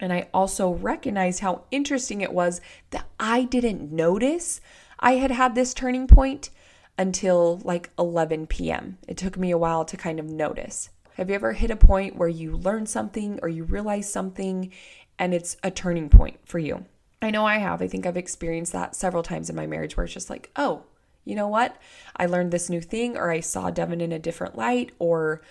And 0.00 0.12
I 0.12 0.28
also 0.32 0.72
recognized 0.72 1.40
how 1.40 1.64
interesting 1.70 2.22
it 2.22 2.32
was 2.32 2.60
that 2.90 3.06
I 3.20 3.44
didn't 3.44 3.92
notice 3.92 4.60
I 4.98 5.12
had 5.12 5.30
had 5.30 5.54
this 5.54 5.72
turning 5.74 6.06
point 6.06 6.50
until 6.98 7.60
like 7.64 7.90
11 7.98 8.46
p.m. 8.46 8.98
It 9.08 9.16
took 9.16 9.38
me 9.38 9.50
a 9.50 9.58
while 9.58 9.84
to 9.84 9.96
kind 9.96 10.18
of 10.18 10.26
notice. 10.26 10.90
Have 11.14 11.28
you 11.28 11.34
ever 11.34 11.52
hit 11.52 11.70
a 11.70 11.76
point 11.76 12.16
where 12.16 12.28
you 12.28 12.56
learn 12.56 12.86
something 12.86 13.38
or 13.42 13.48
you 13.48 13.64
realize 13.64 14.10
something 14.10 14.72
and 15.18 15.34
it's 15.34 15.56
a 15.62 15.70
turning 15.70 16.08
point 16.08 16.38
for 16.44 16.58
you? 16.58 16.84
I 17.22 17.30
know 17.30 17.46
I 17.46 17.58
have. 17.58 17.82
I 17.82 17.88
think 17.88 18.06
I've 18.06 18.16
experienced 18.16 18.72
that 18.72 18.96
several 18.96 19.22
times 19.22 19.50
in 19.50 19.56
my 19.56 19.66
marriage 19.66 19.96
where 19.96 20.04
it's 20.04 20.14
just 20.14 20.30
like, 20.30 20.50
oh, 20.56 20.84
you 21.24 21.34
know 21.34 21.48
what? 21.48 21.76
I 22.16 22.26
learned 22.26 22.52
this 22.52 22.70
new 22.70 22.80
thing 22.80 23.16
or 23.16 23.30
I 23.30 23.40
saw 23.40 23.70
Devin 23.70 24.00
in 24.00 24.12
a 24.12 24.18
different 24.18 24.56
light 24.56 24.92
or 24.98 25.42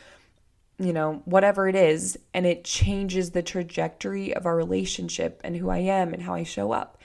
you 0.79 0.93
know, 0.93 1.21
whatever 1.25 1.67
it 1.67 1.75
is, 1.75 2.17
and 2.33 2.45
it 2.45 2.63
changes 2.63 3.31
the 3.31 3.43
trajectory 3.43 4.33
of 4.33 4.45
our 4.45 4.55
relationship 4.55 5.41
and 5.43 5.57
who 5.57 5.69
I 5.69 5.79
am 5.79 6.13
and 6.13 6.23
how 6.23 6.33
I 6.33 6.43
show 6.43 6.71
up. 6.71 6.97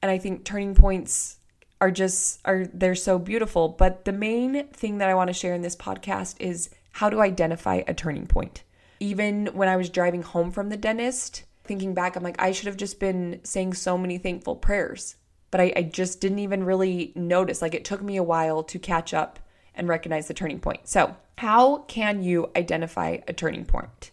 And 0.00 0.10
I 0.10 0.18
think 0.18 0.44
turning 0.44 0.74
points 0.74 1.38
are 1.80 1.90
just 1.90 2.40
are 2.44 2.66
they're 2.72 2.94
so 2.94 3.18
beautiful, 3.18 3.68
but 3.68 4.04
the 4.04 4.12
main 4.12 4.68
thing 4.68 4.98
that 4.98 5.08
I 5.08 5.14
want 5.14 5.28
to 5.28 5.34
share 5.34 5.54
in 5.54 5.62
this 5.62 5.76
podcast 5.76 6.36
is 6.38 6.70
how 6.92 7.10
to 7.10 7.20
identify 7.20 7.82
a 7.86 7.94
turning 7.94 8.26
point. 8.26 8.62
Even 9.00 9.46
when 9.48 9.68
I 9.68 9.76
was 9.76 9.90
driving 9.90 10.22
home 10.22 10.50
from 10.50 10.68
the 10.68 10.76
dentist, 10.76 11.44
thinking 11.64 11.94
back, 11.94 12.16
I'm 12.16 12.22
like, 12.22 12.40
I 12.40 12.52
should 12.52 12.66
have 12.66 12.76
just 12.76 12.98
been 12.98 13.40
saying 13.44 13.74
so 13.74 13.98
many 13.98 14.18
thankful 14.18 14.56
prayers, 14.56 15.16
but 15.50 15.60
I, 15.60 15.72
I 15.76 15.82
just 15.82 16.20
didn't 16.20 16.40
even 16.40 16.64
really 16.64 17.12
notice. 17.14 17.62
Like, 17.62 17.74
it 17.74 17.84
took 17.84 18.02
me 18.02 18.16
a 18.16 18.22
while 18.22 18.62
to 18.64 18.78
catch 18.78 19.14
up 19.14 19.38
and 19.78 19.88
recognize 19.88 20.28
the 20.28 20.34
turning 20.34 20.60
point. 20.60 20.88
So, 20.88 21.16
how 21.38 21.78
can 21.88 22.22
you 22.22 22.50
identify 22.56 23.18
a 23.28 23.32
turning 23.32 23.64
point? 23.64 24.10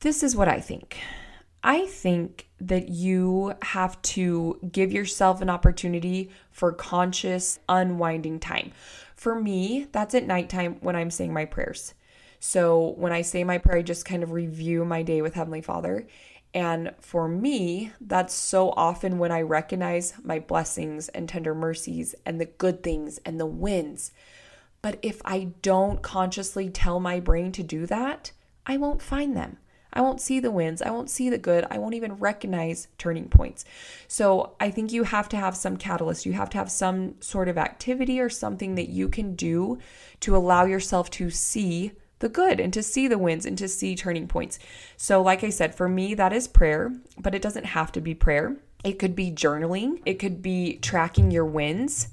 This 0.00 0.22
is 0.22 0.34
what 0.34 0.48
I 0.48 0.60
think. 0.60 0.98
I 1.64 1.86
think 1.86 2.48
that 2.60 2.88
you 2.88 3.54
have 3.62 4.02
to 4.02 4.58
give 4.72 4.92
yourself 4.92 5.40
an 5.40 5.48
opportunity 5.48 6.30
for 6.50 6.72
conscious 6.72 7.60
unwinding 7.68 8.40
time. 8.40 8.72
For 9.14 9.40
me, 9.40 9.86
that's 9.92 10.14
at 10.14 10.26
nighttime 10.26 10.78
when 10.80 10.96
I'm 10.96 11.10
saying 11.10 11.32
my 11.32 11.44
prayers. 11.44 11.94
So 12.40 12.94
when 12.96 13.12
I 13.12 13.22
say 13.22 13.44
my 13.44 13.58
prayer, 13.58 13.78
I 13.78 13.82
just 13.82 14.04
kind 14.04 14.24
of 14.24 14.32
review 14.32 14.84
my 14.84 15.02
day 15.02 15.22
with 15.22 15.34
Heavenly 15.34 15.60
Father. 15.60 16.08
And 16.52 16.92
for 16.98 17.28
me, 17.28 17.92
that's 18.00 18.34
so 18.34 18.70
often 18.70 19.18
when 19.18 19.30
I 19.30 19.42
recognize 19.42 20.14
my 20.24 20.40
blessings 20.40 21.08
and 21.10 21.28
tender 21.28 21.54
mercies 21.54 22.16
and 22.26 22.40
the 22.40 22.46
good 22.46 22.82
things 22.82 23.18
and 23.24 23.38
the 23.38 23.46
wins 23.46 24.10
but 24.82 24.98
if 25.00 25.22
I 25.24 25.52
don't 25.62 26.02
consciously 26.02 26.68
tell 26.68 27.00
my 27.00 27.20
brain 27.20 27.52
to 27.52 27.62
do 27.62 27.86
that, 27.86 28.32
I 28.66 28.76
won't 28.76 29.00
find 29.00 29.36
them. 29.36 29.58
I 29.92 30.00
won't 30.00 30.20
see 30.20 30.40
the 30.40 30.50
wins. 30.50 30.80
I 30.80 30.90
won't 30.90 31.10
see 31.10 31.28
the 31.28 31.38
good. 31.38 31.66
I 31.70 31.78
won't 31.78 31.94
even 31.94 32.14
recognize 32.14 32.88
turning 32.96 33.28
points. 33.28 33.64
So 34.08 34.54
I 34.58 34.70
think 34.70 34.90
you 34.90 35.04
have 35.04 35.28
to 35.30 35.36
have 35.36 35.56
some 35.56 35.76
catalyst. 35.76 36.24
You 36.24 36.32
have 36.32 36.50
to 36.50 36.58
have 36.58 36.70
some 36.70 37.20
sort 37.20 37.48
of 37.48 37.58
activity 37.58 38.18
or 38.18 38.30
something 38.30 38.74
that 38.76 38.88
you 38.88 39.08
can 39.08 39.34
do 39.34 39.78
to 40.20 40.36
allow 40.36 40.64
yourself 40.64 41.10
to 41.10 41.30
see 41.30 41.92
the 42.20 42.28
good 42.28 42.58
and 42.58 42.72
to 42.72 42.82
see 42.82 43.06
the 43.06 43.18
wins 43.18 43.44
and 43.44 43.58
to 43.58 43.68
see 43.68 43.94
turning 43.94 44.28
points. 44.28 44.58
So, 44.96 45.20
like 45.20 45.44
I 45.44 45.50
said, 45.50 45.74
for 45.74 45.88
me, 45.88 46.14
that 46.14 46.32
is 46.32 46.48
prayer, 46.48 46.92
but 47.18 47.34
it 47.34 47.42
doesn't 47.42 47.66
have 47.66 47.92
to 47.92 48.00
be 48.00 48.14
prayer. 48.14 48.56
It 48.84 48.98
could 48.98 49.14
be 49.14 49.30
journaling, 49.30 50.00
it 50.06 50.14
could 50.14 50.40
be 50.40 50.78
tracking 50.78 51.30
your 51.30 51.44
wins. 51.44 52.08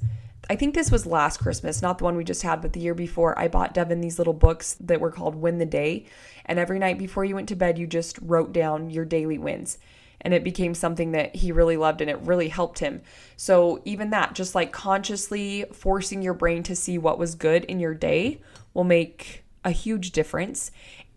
I 0.51 0.55
think 0.55 0.73
this 0.73 0.89
was 0.89 1.05
last 1.05 1.37
Christmas, 1.37 1.83
not 1.83 1.99
the 1.99 2.05
one 2.05 2.17
we 2.17 2.23
just 2.23 2.41
had, 2.41 2.59
but 2.59 2.73
the 2.73 2.79
year 2.79 2.95
before. 2.95 3.37
I 3.37 3.47
bought 3.47 3.75
Devin 3.75 4.01
these 4.01 4.17
little 4.17 4.33
books 4.33 4.75
that 4.79 4.99
were 4.99 5.11
called 5.11 5.35
Win 5.35 5.59
the 5.59 5.65
Day. 5.65 6.05
And 6.43 6.57
every 6.57 6.79
night 6.79 6.97
before 6.97 7.23
you 7.23 7.35
went 7.35 7.49
to 7.49 7.55
bed, 7.55 7.77
you 7.77 7.85
just 7.85 8.17
wrote 8.19 8.51
down 8.51 8.89
your 8.89 9.05
daily 9.05 9.37
wins. 9.37 9.77
And 10.21 10.33
it 10.33 10.43
became 10.43 10.73
something 10.73 11.11
that 11.11 11.35
he 11.35 11.51
really 11.51 11.77
loved 11.77 12.01
and 12.01 12.09
it 12.09 12.19
really 12.21 12.49
helped 12.49 12.79
him. 12.79 13.01
So, 13.37 13.81
even 13.85 14.09
that, 14.09 14.33
just 14.33 14.55
like 14.55 14.71
consciously 14.71 15.65
forcing 15.71 16.23
your 16.23 16.33
brain 16.33 16.63
to 16.63 16.75
see 16.75 16.97
what 16.97 17.19
was 17.19 17.35
good 17.35 17.63
in 17.65 17.79
your 17.79 17.93
day, 17.93 18.41
will 18.73 18.83
make 18.83 19.43
a 19.63 19.71
huge 19.71 20.11
difference. 20.11 20.71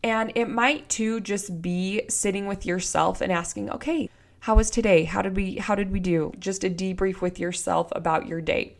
And 0.04 0.30
it 0.34 0.48
might 0.48 0.88
too 0.88 1.20
just 1.20 1.62
be 1.62 2.02
sitting 2.08 2.46
with 2.46 2.66
yourself 2.66 3.20
and 3.20 3.32
asking, 3.32 3.70
okay, 3.70 4.10
how 4.40 4.56
was 4.56 4.70
today? 4.70 5.04
How 5.04 5.22
did 5.22 5.36
we 5.36 5.56
how 5.56 5.74
did 5.74 5.90
we 5.90 6.00
do? 6.00 6.32
Just 6.38 6.64
a 6.64 6.70
debrief 6.70 7.20
with 7.20 7.40
yourself 7.40 7.90
about 7.92 8.26
your 8.26 8.40
day. 8.40 8.76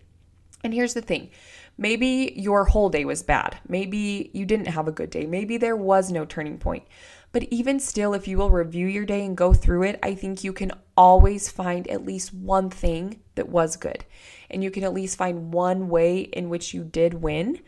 And 0.64 0.73
here's 0.73 0.95
the 0.95 1.02
thing 1.02 1.31
maybe 1.78 2.33
your 2.37 2.64
whole 2.64 2.88
day 2.88 3.04
was 3.04 3.23
bad. 3.23 3.59
Maybe 3.69 4.31
you 4.33 4.45
didn't 4.45 4.69
have 4.69 4.88
a 4.88 4.92
good 4.92 5.11
day. 5.11 5.26
Maybe 5.26 5.57
there 5.57 5.76
was 5.76 6.11
no 6.11 6.25
turning 6.25 6.59
point. 6.59 6.85
But 7.33 7.45
even 7.45 7.81
still, 7.81 8.12
if 8.12 8.28
you 8.28 8.37
will 8.37 8.50
review 8.50 8.87
your 8.87 9.07
day 9.07 9.25
and 9.25 9.37
go 9.37 9.54
through 9.54 9.85
it, 9.85 9.99
I 10.02 10.14
think 10.14 10.45
you 10.45 10.52
can 10.52 10.71
always 10.97 11.50
find 11.50 11.88
at 11.88 12.04
least 12.04 12.35
one 12.35 12.69
thing 12.69 13.21
that 13.35 13.49
was 13.49 13.76
good. 13.76 14.04
And 14.50 14.62
you 14.62 14.71
can 14.71 14.85
at 14.85 14.92
least 14.92 15.16
find 15.16 15.52
one 15.52 15.88
way 15.88 16.21
in 16.21 16.50
which 16.50 16.75
you 16.75 16.85
did 16.85 17.14
win. 17.14 17.61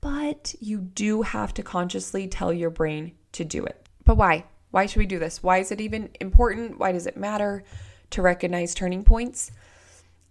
But 0.00 0.54
you 0.60 0.78
do 0.78 1.22
have 1.22 1.52
to 1.54 1.62
consciously 1.62 2.28
tell 2.28 2.52
your 2.52 2.70
brain 2.70 3.12
to 3.32 3.44
do 3.44 3.64
it. 3.64 3.88
But 4.04 4.16
why? 4.16 4.44
Why 4.70 4.86
should 4.86 5.00
we 5.00 5.06
do 5.06 5.18
this? 5.18 5.42
Why 5.42 5.58
is 5.58 5.72
it 5.72 5.80
even 5.80 6.10
important? 6.20 6.78
Why 6.78 6.92
does 6.92 7.08
it 7.08 7.16
matter 7.16 7.64
to 8.10 8.22
recognize 8.22 8.74
turning 8.74 9.02
points? 9.02 9.50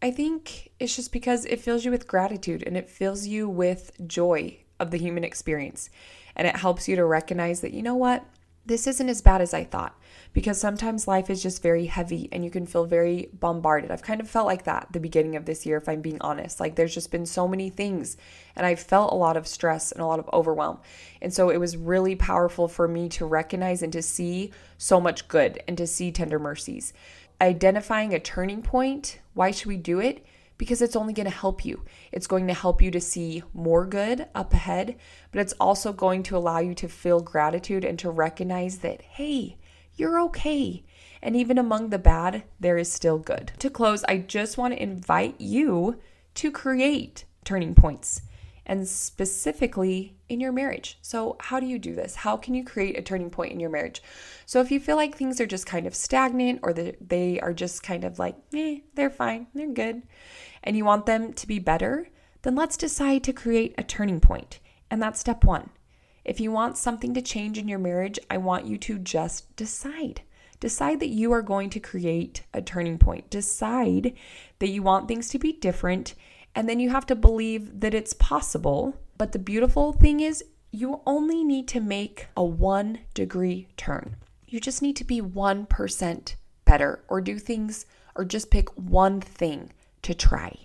I 0.01 0.11
think 0.11 0.71
it's 0.79 0.95
just 0.95 1.11
because 1.11 1.45
it 1.45 1.59
fills 1.59 1.83
you 1.83 1.91
with 1.91 2.07
gratitude 2.07 2.63
and 2.65 2.77
it 2.77 2.89
fills 2.89 3.27
you 3.27 3.49
with 3.49 3.91
joy 4.07 4.57
of 4.79 4.91
the 4.91 4.97
human 4.97 5.25
experience. 5.25 5.89
And 6.35 6.47
it 6.47 6.55
helps 6.55 6.87
you 6.87 6.95
to 6.95 7.03
recognize 7.03 7.59
that, 7.61 7.73
you 7.73 7.83
know 7.83 7.95
what, 7.95 8.23
this 8.65 8.87
isn't 8.87 9.09
as 9.09 9.21
bad 9.21 9.41
as 9.41 9.53
I 9.53 9.65
thought. 9.65 9.99
Because 10.31 10.61
sometimes 10.61 11.07
life 11.07 11.29
is 11.29 11.43
just 11.43 11.61
very 11.61 11.87
heavy 11.87 12.29
and 12.31 12.45
you 12.45 12.51
can 12.51 12.65
feel 12.65 12.85
very 12.85 13.29
bombarded. 13.33 13.91
I've 13.91 14.03
kind 14.03 14.21
of 14.21 14.29
felt 14.29 14.45
like 14.45 14.63
that 14.63 14.87
the 14.91 14.99
beginning 15.01 15.35
of 15.35 15.45
this 15.45 15.65
year, 15.65 15.75
if 15.75 15.89
I'm 15.89 16.01
being 16.01 16.21
honest. 16.21 16.61
Like 16.61 16.75
there's 16.75 16.93
just 16.93 17.11
been 17.11 17.25
so 17.25 17.45
many 17.45 17.69
things 17.69 18.15
and 18.55 18.65
I've 18.65 18.79
felt 18.79 19.11
a 19.11 19.15
lot 19.15 19.35
of 19.35 19.47
stress 19.47 19.91
and 19.91 20.01
a 20.01 20.05
lot 20.05 20.19
of 20.19 20.29
overwhelm. 20.31 20.79
And 21.21 21.33
so 21.33 21.49
it 21.49 21.57
was 21.57 21.75
really 21.75 22.15
powerful 22.15 22.69
for 22.69 22.87
me 22.87 23.09
to 23.09 23.25
recognize 23.25 23.81
and 23.81 23.91
to 23.91 24.01
see 24.01 24.51
so 24.77 25.01
much 25.01 25.27
good 25.27 25.61
and 25.67 25.77
to 25.77 25.87
see 25.87 26.11
tender 26.11 26.39
mercies 26.39 26.93
identifying 27.41 28.13
a 28.13 28.19
turning 28.19 28.61
point. 28.61 29.19
Why 29.33 29.51
should 29.51 29.67
we 29.67 29.77
do 29.77 29.99
it? 29.99 30.25
Because 30.57 30.81
it's 30.81 30.95
only 30.95 31.13
going 31.13 31.29
to 31.29 31.35
help 31.35 31.63
you. 31.63 31.85
It's 32.11 32.27
going 32.27 32.47
to 32.47 32.53
help 32.53 32.81
you 32.81 32.91
to 32.91 32.99
see 32.99 33.43
more 33.53 33.85
good 33.85 34.27
up 34.35 34.53
ahead, 34.53 34.97
but 35.31 35.39
it's 35.39 35.53
also 35.53 35.93
going 35.93 36.23
to 36.23 36.37
allow 36.37 36.59
you 36.59 36.73
to 36.75 36.89
feel 36.89 37.21
gratitude 37.21 37.85
and 37.85 37.97
to 37.99 38.09
recognize 38.09 38.79
that, 38.79 39.01
hey, 39.01 39.57
you're 39.95 40.19
okay. 40.21 40.83
And 41.21 41.35
even 41.35 41.57
among 41.57 41.89
the 41.89 41.99
bad, 41.99 42.43
there 42.59 42.77
is 42.77 42.91
still 42.91 43.17
good. 43.17 43.53
To 43.59 43.69
close, 43.69 44.03
I 44.05 44.17
just 44.17 44.57
want 44.57 44.73
to 44.73 44.83
invite 44.83 45.39
you 45.39 45.99
to 46.35 46.51
create 46.51 47.25
turning 47.43 47.73
points 47.75 48.21
and 48.69 48.87
specifically 48.87 50.15
in 50.29 50.39
your 50.39 50.51
marriage. 50.51 50.99
So, 51.01 51.37
how 51.39 51.59
do 51.59 51.65
you 51.65 51.79
do 51.79 51.95
this? 51.95 52.13
How 52.13 52.37
can 52.37 52.53
you 52.53 52.63
create 52.63 52.99
a 52.99 53.01
turning 53.01 53.31
point 53.31 53.51
in 53.51 53.59
your 53.59 53.71
marriage? 53.71 54.03
So, 54.45 54.61
if 54.61 54.69
you 54.69 54.79
feel 54.79 54.95
like 54.95 55.17
things 55.17 55.41
are 55.41 55.47
just 55.47 55.65
kind 55.65 55.87
of 55.87 55.95
stagnant 55.95 56.59
or 56.61 56.71
that 56.73 57.09
they 57.09 57.39
are 57.39 57.51
just 57.51 57.81
kind 57.81 58.03
of 58.03 58.19
like, 58.19 58.35
eh, 58.53 58.81
they're 58.93 59.09
fine, 59.09 59.47
they're 59.55 59.73
good, 59.73 60.03
and 60.63 60.77
you 60.77 60.85
want 60.85 61.07
them 61.07 61.33
to 61.33 61.47
be 61.47 61.57
better, 61.57 62.09
then 62.43 62.53
let's 62.53 62.77
decide 62.77 63.23
to 63.23 63.33
create 63.33 63.73
a 63.75 63.83
turning 63.83 64.19
point. 64.19 64.59
And 64.91 65.01
that's 65.01 65.19
step 65.19 65.43
one. 65.43 65.71
If 66.23 66.39
you 66.39 66.51
want 66.51 66.77
something 66.77 67.15
to 67.15 67.23
change 67.23 67.57
in 67.57 67.67
your 67.67 67.79
marriage, 67.79 68.19
I 68.29 68.37
want 68.37 68.67
you 68.67 68.77
to 68.77 68.99
just 68.99 69.55
decide. 69.55 70.21
Decide 70.59 70.99
that 70.99 71.09
you 71.09 71.31
are 71.31 71.41
going 71.41 71.71
to 71.71 71.79
create 71.79 72.43
a 72.53 72.61
turning 72.61 72.99
point. 72.99 73.31
Decide 73.31 74.13
that 74.59 74.69
you 74.69 74.83
want 74.83 75.07
things 75.07 75.29
to 75.29 75.39
be 75.39 75.53
different 75.53 76.13
and 76.55 76.67
then 76.67 76.79
you 76.79 76.89
have 76.89 77.05
to 77.07 77.15
believe 77.15 77.79
that 77.79 77.93
it's 77.93 78.13
possible. 78.13 78.97
But 79.17 79.31
the 79.31 79.39
beautiful 79.39 79.93
thing 79.93 80.19
is, 80.19 80.43
you 80.71 81.01
only 81.05 81.43
need 81.43 81.67
to 81.69 81.79
make 81.79 82.27
a 82.37 82.43
one 82.43 82.99
degree 83.13 83.67
turn. 83.75 84.15
You 84.47 84.59
just 84.59 84.81
need 84.81 84.95
to 84.97 85.03
be 85.03 85.21
1% 85.21 86.35
better 86.65 87.03
or 87.07 87.21
do 87.21 87.39
things 87.39 87.85
or 88.15 88.25
just 88.25 88.51
pick 88.51 88.69
one 88.77 89.21
thing 89.21 89.71
to 90.01 90.13
try. 90.13 90.55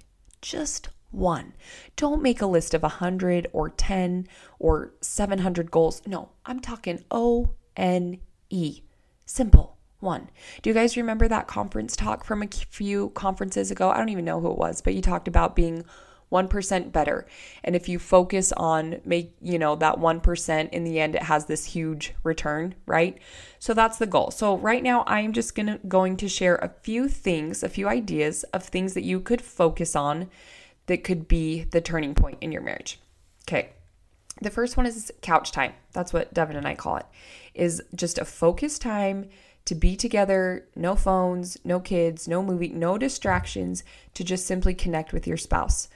Just 0.42 0.88
one. 1.10 1.54
Don't 1.96 2.22
make 2.22 2.42
a 2.42 2.46
list 2.46 2.74
of 2.74 2.82
100 2.82 3.48
or 3.52 3.70
10 3.70 4.26
or 4.58 4.92
700 5.00 5.70
goals. 5.70 6.02
No, 6.06 6.30
I'm 6.44 6.60
talking 6.60 7.04
O 7.10 7.50
N 7.76 8.18
E. 8.50 8.82
Simple. 9.24 9.73
One. 10.04 10.30
Do 10.62 10.70
you 10.70 10.74
guys 10.74 10.96
remember 10.96 11.26
that 11.26 11.48
conference 11.48 11.96
talk 11.96 12.24
from 12.24 12.42
a 12.42 12.48
few 12.48 13.10
conferences 13.10 13.70
ago? 13.70 13.90
I 13.90 13.98
don't 13.98 14.10
even 14.10 14.24
know 14.24 14.40
who 14.40 14.50
it 14.52 14.58
was, 14.58 14.80
but 14.80 14.94
you 14.94 15.02
talked 15.02 15.26
about 15.26 15.56
being 15.56 15.84
1% 16.34 16.92
better. 16.92 17.26
And 17.62 17.76
if 17.76 17.88
you 17.88 17.98
focus 17.98 18.52
on 18.52 19.00
make, 19.04 19.34
you 19.40 19.58
know, 19.58 19.76
that 19.76 19.96
1% 19.96 20.70
in 20.70 20.84
the 20.84 21.00
end 21.00 21.14
it 21.14 21.22
has 21.22 21.46
this 21.46 21.64
huge 21.64 22.14
return, 22.24 22.74
right? 22.86 23.18
So 23.58 23.72
that's 23.72 23.98
the 23.98 24.06
goal. 24.06 24.30
So 24.30 24.58
right 24.58 24.82
now 24.82 25.04
I'm 25.06 25.32
just 25.32 25.54
going 25.54 25.66
to 25.66 25.78
going 25.86 26.16
to 26.18 26.28
share 26.28 26.56
a 26.56 26.74
few 26.82 27.08
things, 27.08 27.62
a 27.62 27.68
few 27.68 27.88
ideas 27.88 28.42
of 28.52 28.64
things 28.64 28.94
that 28.94 29.04
you 29.04 29.20
could 29.20 29.40
focus 29.40 29.94
on 29.94 30.28
that 30.86 31.04
could 31.04 31.28
be 31.28 31.64
the 31.64 31.80
turning 31.80 32.14
point 32.14 32.38
in 32.40 32.52
your 32.52 32.62
marriage. 32.62 32.98
Okay. 33.48 33.70
The 34.42 34.50
first 34.50 34.76
one 34.76 34.86
is 34.86 35.12
couch 35.22 35.52
time. 35.52 35.74
That's 35.92 36.12
what 36.12 36.34
Devin 36.34 36.56
and 36.56 36.66
I 36.66 36.74
call 36.74 36.96
it. 36.96 37.06
Is 37.54 37.80
just 37.94 38.18
a 38.18 38.24
focused 38.24 38.82
time 38.82 39.28
to 39.64 39.74
be 39.74 39.96
together, 39.96 40.66
no 40.76 40.94
phones, 40.94 41.58
no 41.64 41.80
kids, 41.80 42.28
no 42.28 42.42
movie, 42.42 42.68
no 42.68 42.98
distractions, 42.98 43.82
to 44.14 44.24
just 44.24 44.46
simply 44.46 44.74
connect 44.74 45.12
with 45.12 45.26
your 45.26 45.36
spouse 45.36 45.88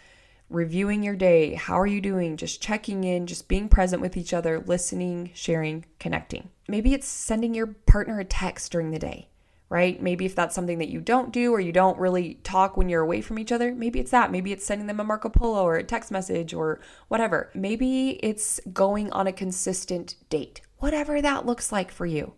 reviewing 0.50 1.02
your 1.02 1.16
day. 1.16 1.54
How 1.54 1.78
are 1.78 1.86
you 1.86 2.00
doing? 2.00 2.36
Just 2.36 2.62
checking 2.62 3.04
in, 3.04 3.26
just 3.26 3.48
being 3.48 3.68
present 3.68 4.00
with 4.02 4.16
each 4.16 4.32
other, 4.32 4.60
listening, 4.60 5.30
sharing, 5.34 5.84
connecting. 5.98 6.48
Maybe 6.68 6.94
it's 6.94 7.06
sending 7.06 7.54
your 7.54 7.66
partner 7.66 8.18
a 8.20 8.24
text 8.24 8.72
during 8.72 8.90
the 8.90 8.98
day, 8.98 9.28
right? 9.68 10.00
Maybe 10.00 10.24
if 10.24 10.34
that's 10.34 10.54
something 10.54 10.78
that 10.78 10.88
you 10.88 11.00
don't 11.00 11.32
do 11.32 11.52
or 11.52 11.60
you 11.60 11.72
don't 11.72 11.98
really 11.98 12.34
talk 12.44 12.76
when 12.76 12.88
you're 12.88 13.02
away 13.02 13.20
from 13.20 13.38
each 13.38 13.52
other, 13.52 13.74
maybe 13.74 14.00
it's 14.00 14.10
that. 14.10 14.32
Maybe 14.32 14.52
it's 14.52 14.64
sending 14.64 14.86
them 14.86 15.00
a 15.00 15.04
Marco 15.04 15.28
Polo 15.28 15.62
or 15.62 15.76
a 15.76 15.84
text 15.84 16.10
message 16.10 16.54
or 16.54 16.80
whatever. 17.08 17.50
Maybe 17.54 18.10
it's 18.22 18.60
going 18.72 19.12
on 19.12 19.26
a 19.26 19.32
consistent 19.32 20.14
date, 20.30 20.62
whatever 20.78 21.20
that 21.20 21.46
looks 21.46 21.72
like 21.72 21.90
for 21.90 22.06
you. 22.06 22.32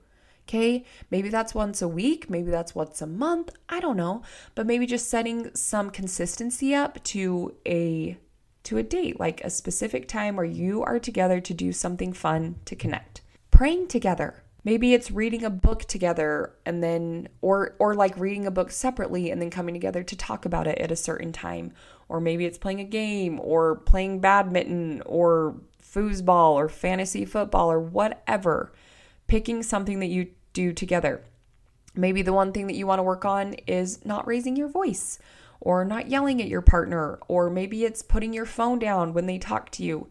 Okay, 0.51 0.85
maybe 1.13 1.29
that's 1.29 1.55
once 1.55 1.81
a 1.81 1.87
week, 1.87 2.29
maybe 2.29 2.51
that's 2.51 2.75
once 2.75 3.01
a 3.01 3.07
month, 3.07 3.51
I 3.69 3.79
don't 3.79 3.97
know, 3.97 4.23
but 4.57 4.67
maybe 4.67 4.85
just 4.85 5.09
setting 5.09 5.55
some 5.55 5.91
consistency 5.91 6.75
up 6.75 7.01
to 7.05 7.55
a 7.65 8.19
to 8.65 8.77
a 8.77 8.83
date, 8.83 9.21
like 9.21 9.45
a 9.45 9.49
specific 9.49 10.09
time 10.09 10.35
where 10.35 10.45
you 10.45 10.83
are 10.83 10.99
together 10.99 11.41
to 11.41 11.55
do 11.55 11.71
something 11.71 12.13
fun 12.13 12.57
to 12.65 12.75
connect. 12.75 13.21
Praying 13.53 13.87
together. 13.87 14.43
Maybe 14.65 14.93
it's 14.93 15.13
reading 15.13 15.45
a 15.45 15.51
book 15.51 15.85
together 15.85 16.57
and 16.67 16.83
then 16.83 17.29
or 17.43 17.77
or 17.79 17.95
like 17.95 18.19
reading 18.19 18.45
a 18.45 18.51
book 18.51 18.73
separately 18.73 19.31
and 19.31 19.41
then 19.41 19.51
coming 19.51 19.73
together 19.73 20.03
to 20.03 20.17
talk 20.17 20.45
about 20.45 20.67
it 20.67 20.79
at 20.79 20.91
a 20.91 20.97
certain 20.97 21.31
time. 21.31 21.73
Or 22.09 22.21
maybe 22.21 22.45
it's 22.45 22.59
playing 22.59 22.81
a 22.81 22.85
game 22.85 23.39
or 23.41 23.77
playing 23.77 24.19
badminton 24.19 25.05
or 25.07 25.61
foosball 25.81 26.55
or 26.55 26.69
fantasy 26.69 27.25
football 27.25 27.71
or 27.71 27.79
whatever. 27.79 28.73
Picking 29.29 29.63
something 29.63 30.01
that 30.01 30.07
you 30.07 30.31
do 30.53 30.73
together. 30.73 31.25
Maybe 31.95 32.23
the 32.23 32.33
one 32.33 32.53
thing 32.53 32.67
that 32.69 32.77
you 32.77 32.87
want 32.87 32.99
to 32.99 33.05
work 33.05 33.25
on 33.25 33.55
is 33.67 34.05
not 34.05 34.27
raising 34.27 34.57
your 34.57 34.69
voice 34.69 35.19
or 35.61 35.85
not 35.85 36.09
yelling 36.09 36.41
at 36.41 36.49
your 36.49 36.63
partner, 36.63 37.19
or 37.29 37.51
maybe 37.51 37.85
it's 37.85 38.03
putting 38.03 38.33
your 38.33 38.47
phone 38.47 38.79
down 38.79 39.13
when 39.13 39.27
they 39.27 39.39
talk 39.39 39.71
to 39.71 39.83
you. 39.83 40.09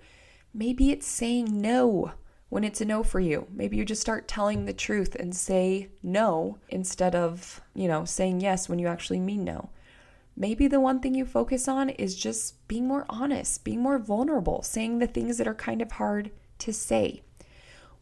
Maybe 0.53 0.91
it's 0.91 1.08
saying 1.08 1.62
no 1.62 2.12
when 2.50 2.63
it's 2.63 2.81
a 2.81 2.86
no 2.86 3.03
for 3.03 3.19
you. 3.19 3.48
Maybe 3.51 3.77
you 3.77 3.86
just 3.86 4.01
start 4.01 4.27
telling 4.27 4.65
the 4.65 4.74
truth 4.74 5.15
and 5.15 5.36
say 5.36 5.89
no 6.03 6.60
instead 6.69 7.15
of, 7.15 7.62
you 7.74 7.88
know, 7.88 8.05
saying 8.05 8.41
yes 8.41 8.69
when 8.69 8.79
you 8.79 8.88
actually 8.88 9.19
mean 9.19 9.43
no. 9.43 9.69
Maybe 10.36 10.67
the 10.67 10.79
one 10.79 11.00
thing 11.00 11.15
you 11.15 11.25
focus 11.25 11.67
on 11.67 11.89
is 11.89 12.15
just 12.15 12.67
being 12.67 12.88
more 12.88 13.05
honest, 13.10 13.63
being 13.63 13.81
more 13.81 14.00
vulnerable, 14.00 14.62
saying 14.62 15.00
the 15.00 15.08
things 15.08 15.38
that 15.38 15.48
are 15.48 15.55
kind 15.55 15.81
of 15.81 15.93
hard 15.93 16.31
to 16.60 16.72
say. 16.72 17.24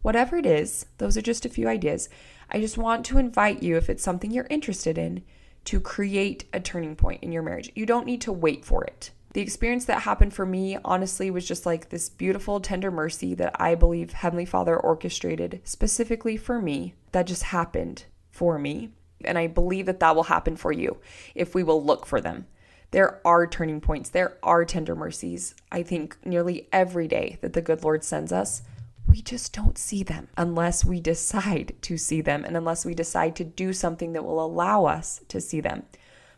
Whatever 0.07 0.37
it 0.37 0.45
is, 0.45 0.85
those 0.99 1.17
are 1.17 1.21
just 1.21 1.45
a 1.45 1.49
few 1.49 1.67
ideas. 1.67 2.07
I 2.49 2.61
just 2.61 2.77
want 2.77 3.05
to 3.07 3.17
invite 3.17 3.61
you, 3.61 3.75
if 3.75 3.89
it's 3.89 4.01
something 4.01 4.31
you're 4.31 4.47
interested 4.49 4.97
in, 4.97 5.21
to 5.65 5.81
create 5.81 6.45
a 6.53 6.61
turning 6.61 6.95
point 6.95 7.21
in 7.21 7.33
your 7.33 7.43
marriage. 7.43 7.73
You 7.75 7.85
don't 7.85 8.05
need 8.05 8.21
to 8.21 8.31
wait 8.31 8.63
for 8.63 8.85
it. 8.85 9.11
The 9.33 9.41
experience 9.41 9.83
that 9.83 10.03
happened 10.03 10.33
for 10.33 10.45
me, 10.45 10.77
honestly, 10.85 11.29
was 11.29 11.45
just 11.45 11.65
like 11.65 11.89
this 11.89 12.07
beautiful, 12.07 12.61
tender 12.61 12.89
mercy 12.89 13.33
that 13.33 13.59
I 13.59 13.75
believe 13.75 14.13
Heavenly 14.13 14.45
Father 14.45 14.77
orchestrated 14.79 15.59
specifically 15.65 16.37
for 16.37 16.61
me, 16.61 16.93
that 17.11 17.27
just 17.27 17.43
happened 17.43 18.05
for 18.31 18.57
me. 18.57 18.93
And 19.25 19.37
I 19.37 19.47
believe 19.47 19.87
that 19.87 19.99
that 19.99 20.15
will 20.15 20.23
happen 20.23 20.55
for 20.55 20.71
you 20.71 21.01
if 21.35 21.53
we 21.53 21.63
will 21.63 21.83
look 21.83 22.05
for 22.05 22.21
them. 22.21 22.47
There 22.91 23.19
are 23.27 23.45
turning 23.45 23.81
points, 23.81 24.09
there 24.09 24.37
are 24.41 24.63
tender 24.63 24.95
mercies. 24.95 25.53
I 25.69 25.83
think 25.83 26.15
nearly 26.23 26.69
every 26.71 27.09
day 27.09 27.39
that 27.41 27.51
the 27.51 27.61
good 27.61 27.83
Lord 27.83 28.05
sends 28.05 28.31
us 28.31 28.61
we 29.07 29.21
just 29.21 29.53
don't 29.53 29.77
see 29.77 30.03
them 30.03 30.27
unless 30.37 30.83
we 30.83 30.99
decide 30.99 31.75
to 31.81 31.97
see 31.97 32.21
them 32.21 32.43
and 32.43 32.57
unless 32.57 32.85
we 32.85 32.93
decide 32.93 33.35
to 33.37 33.43
do 33.43 33.73
something 33.73 34.13
that 34.13 34.23
will 34.23 34.43
allow 34.43 34.85
us 34.85 35.21
to 35.29 35.39
see 35.39 35.61
them. 35.61 35.83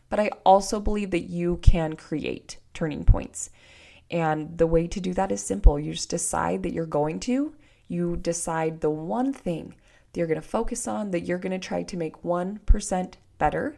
But 0.08 0.20
I 0.20 0.30
also 0.44 0.80
believe 0.80 1.10
that 1.10 1.30
you 1.30 1.58
can 1.62 1.94
create 1.96 2.58
turning 2.74 3.04
points. 3.04 3.50
And 4.10 4.58
the 4.58 4.66
way 4.66 4.86
to 4.88 5.00
do 5.00 5.14
that 5.14 5.30
is 5.30 5.42
simple. 5.42 5.78
You 5.78 5.92
just 5.92 6.10
decide 6.10 6.62
that 6.62 6.72
you're 6.72 6.86
going 6.86 7.20
to, 7.20 7.54
you 7.86 8.16
decide 8.16 8.80
the 8.80 8.90
one 8.90 9.32
thing 9.32 9.74
that 10.12 10.18
you're 10.18 10.26
going 10.26 10.40
to 10.40 10.46
focus 10.46 10.88
on, 10.88 11.12
that 11.12 11.20
you're 11.20 11.38
going 11.38 11.58
to 11.58 11.58
try 11.58 11.82
to 11.84 11.96
make 11.96 12.22
1% 12.22 13.14
better, 13.38 13.76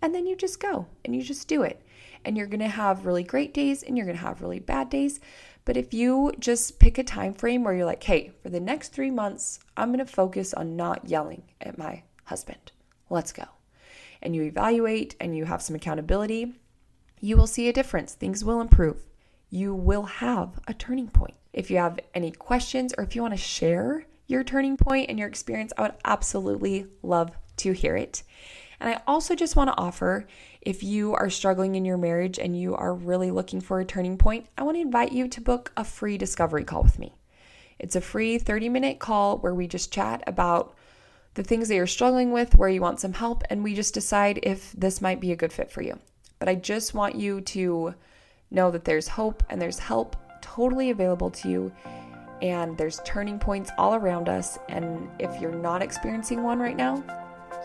and 0.00 0.14
then 0.14 0.26
you 0.26 0.36
just 0.36 0.60
go 0.60 0.86
and 1.04 1.16
you 1.16 1.22
just 1.22 1.48
do 1.48 1.62
it. 1.62 1.80
And 2.24 2.36
you're 2.36 2.46
going 2.46 2.60
to 2.60 2.68
have 2.68 3.06
really 3.06 3.22
great 3.22 3.52
days 3.52 3.82
and 3.82 3.96
you're 3.96 4.06
going 4.06 4.18
to 4.18 4.24
have 4.24 4.40
really 4.40 4.60
bad 4.60 4.90
days. 4.90 5.20
But 5.64 5.76
if 5.76 5.94
you 5.94 6.32
just 6.38 6.78
pick 6.78 6.98
a 6.98 7.04
time 7.04 7.34
frame 7.34 7.64
where 7.64 7.74
you're 7.74 7.86
like, 7.86 8.02
hey, 8.02 8.32
for 8.42 8.50
the 8.50 8.60
next 8.60 8.90
three 8.90 9.10
months, 9.10 9.60
I'm 9.76 9.88
going 9.88 10.04
to 10.04 10.12
focus 10.12 10.52
on 10.52 10.76
not 10.76 11.08
yelling 11.08 11.44
at 11.60 11.78
my 11.78 12.02
husband. 12.24 12.72
Let's 13.08 13.32
go. 13.32 13.44
And 14.20 14.34
you 14.34 14.42
evaluate 14.42 15.16
and 15.20 15.36
you 15.36 15.46
have 15.46 15.62
some 15.62 15.76
accountability, 15.76 16.54
you 17.20 17.36
will 17.36 17.46
see 17.46 17.68
a 17.68 17.72
difference. 17.72 18.14
Things 18.14 18.44
will 18.44 18.60
improve. 18.60 19.02
You 19.48 19.74
will 19.74 20.02
have 20.02 20.60
a 20.66 20.74
turning 20.74 21.08
point. 21.08 21.34
If 21.52 21.70
you 21.70 21.78
have 21.78 22.00
any 22.14 22.30
questions 22.30 22.92
or 22.98 23.04
if 23.04 23.14
you 23.14 23.22
want 23.22 23.32
to 23.32 23.38
share 23.38 24.04
your 24.26 24.44
turning 24.44 24.76
point 24.76 25.08
and 25.08 25.18
your 25.18 25.28
experience, 25.28 25.72
I 25.78 25.82
would 25.82 25.94
absolutely 26.04 26.86
love 27.02 27.30
to 27.58 27.72
hear 27.72 27.96
it. 27.96 28.22
And 28.80 28.90
I 28.90 29.02
also 29.06 29.34
just 29.34 29.56
want 29.56 29.68
to 29.68 29.78
offer 29.78 30.26
if 30.60 30.82
you 30.82 31.14
are 31.14 31.30
struggling 31.30 31.74
in 31.74 31.84
your 31.84 31.98
marriage 31.98 32.38
and 32.38 32.58
you 32.58 32.74
are 32.74 32.94
really 32.94 33.30
looking 33.30 33.60
for 33.60 33.80
a 33.80 33.84
turning 33.84 34.18
point, 34.18 34.46
I 34.56 34.62
want 34.62 34.76
to 34.76 34.82
invite 34.82 35.12
you 35.12 35.28
to 35.28 35.40
book 35.40 35.72
a 35.76 35.84
free 35.84 36.18
discovery 36.18 36.64
call 36.64 36.82
with 36.82 36.98
me. 36.98 37.14
It's 37.78 37.96
a 37.96 38.00
free 38.00 38.38
30 38.38 38.68
minute 38.68 38.98
call 38.98 39.38
where 39.38 39.54
we 39.54 39.66
just 39.66 39.92
chat 39.92 40.22
about 40.26 40.74
the 41.34 41.42
things 41.42 41.68
that 41.68 41.74
you're 41.74 41.86
struggling 41.86 42.30
with, 42.30 42.56
where 42.56 42.68
you 42.68 42.80
want 42.80 43.00
some 43.00 43.12
help, 43.12 43.42
and 43.50 43.64
we 43.64 43.74
just 43.74 43.92
decide 43.92 44.38
if 44.44 44.72
this 44.72 45.00
might 45.00 45.20
be 45.20 45.32
a 45.32 45.36
good 45.36 45.52
fit 45.52 45.70
for 45.70 45.82
you. 45.82 45.98
But 46.38 46.48
I 46.48 46.54
just 46.54 46.94
want 46.94 47.16
you 47.16 47.40
to 47.40 47.94
know 48.50 48.70
that 48.70 48.84
there's 48.84 49.08
hope 49.08 49.42
and 49.50 49.60
there's 49.60 49.78
help 49.78 50.16
totally 50.40 50.90
available 50.90 51.30
to 51.30 51.48
you, 51.48 51.72
and 52.40 52.78
there's 52.78 53.00
turning 53.04 53.38
points 53.38 53.70
all 53.78 53.94
around 53.94 54.28
us. 54.28 54.58
And 54.68 55.08
if 55.18 55.40
you're 55.40 55.50
not 55.50 55.82
experiencing 55.82 56.42
one 56.42 56.60
right 56.60 56.76
now, 56.76 57.02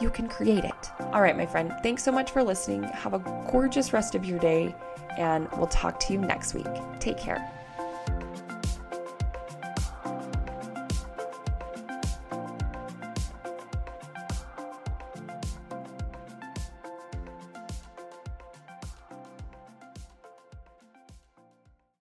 you 0.01 0.09
can 0.09 0.27
create 0.27 0.63
it. 0.63 0.91
All 1.11 1.21
right, 1.21 1.35
my 1.35 1.45
friend, 1.45 1.73
thanks 1.83 2.03
so 2.03 2.11
much 2.11 2.31
for 2.31 2.43
listening. 2.43 2.83
Have 2.83 3.13
a 3.13 3.19
gorgeous 3.51 3.93
rest 3.93 4.15
of 4.15 4.25
your 4.25 4.39
day, 4.39 4.75
and 5.17 5.49
we'll 5.53 5.67
talk 5.67 5.99
to 6.01 6.13
you 6.13 6.19
next 6.19 6.53
week. 6.53 6.67
Take 6.99 7.17
care. 7.17 7.58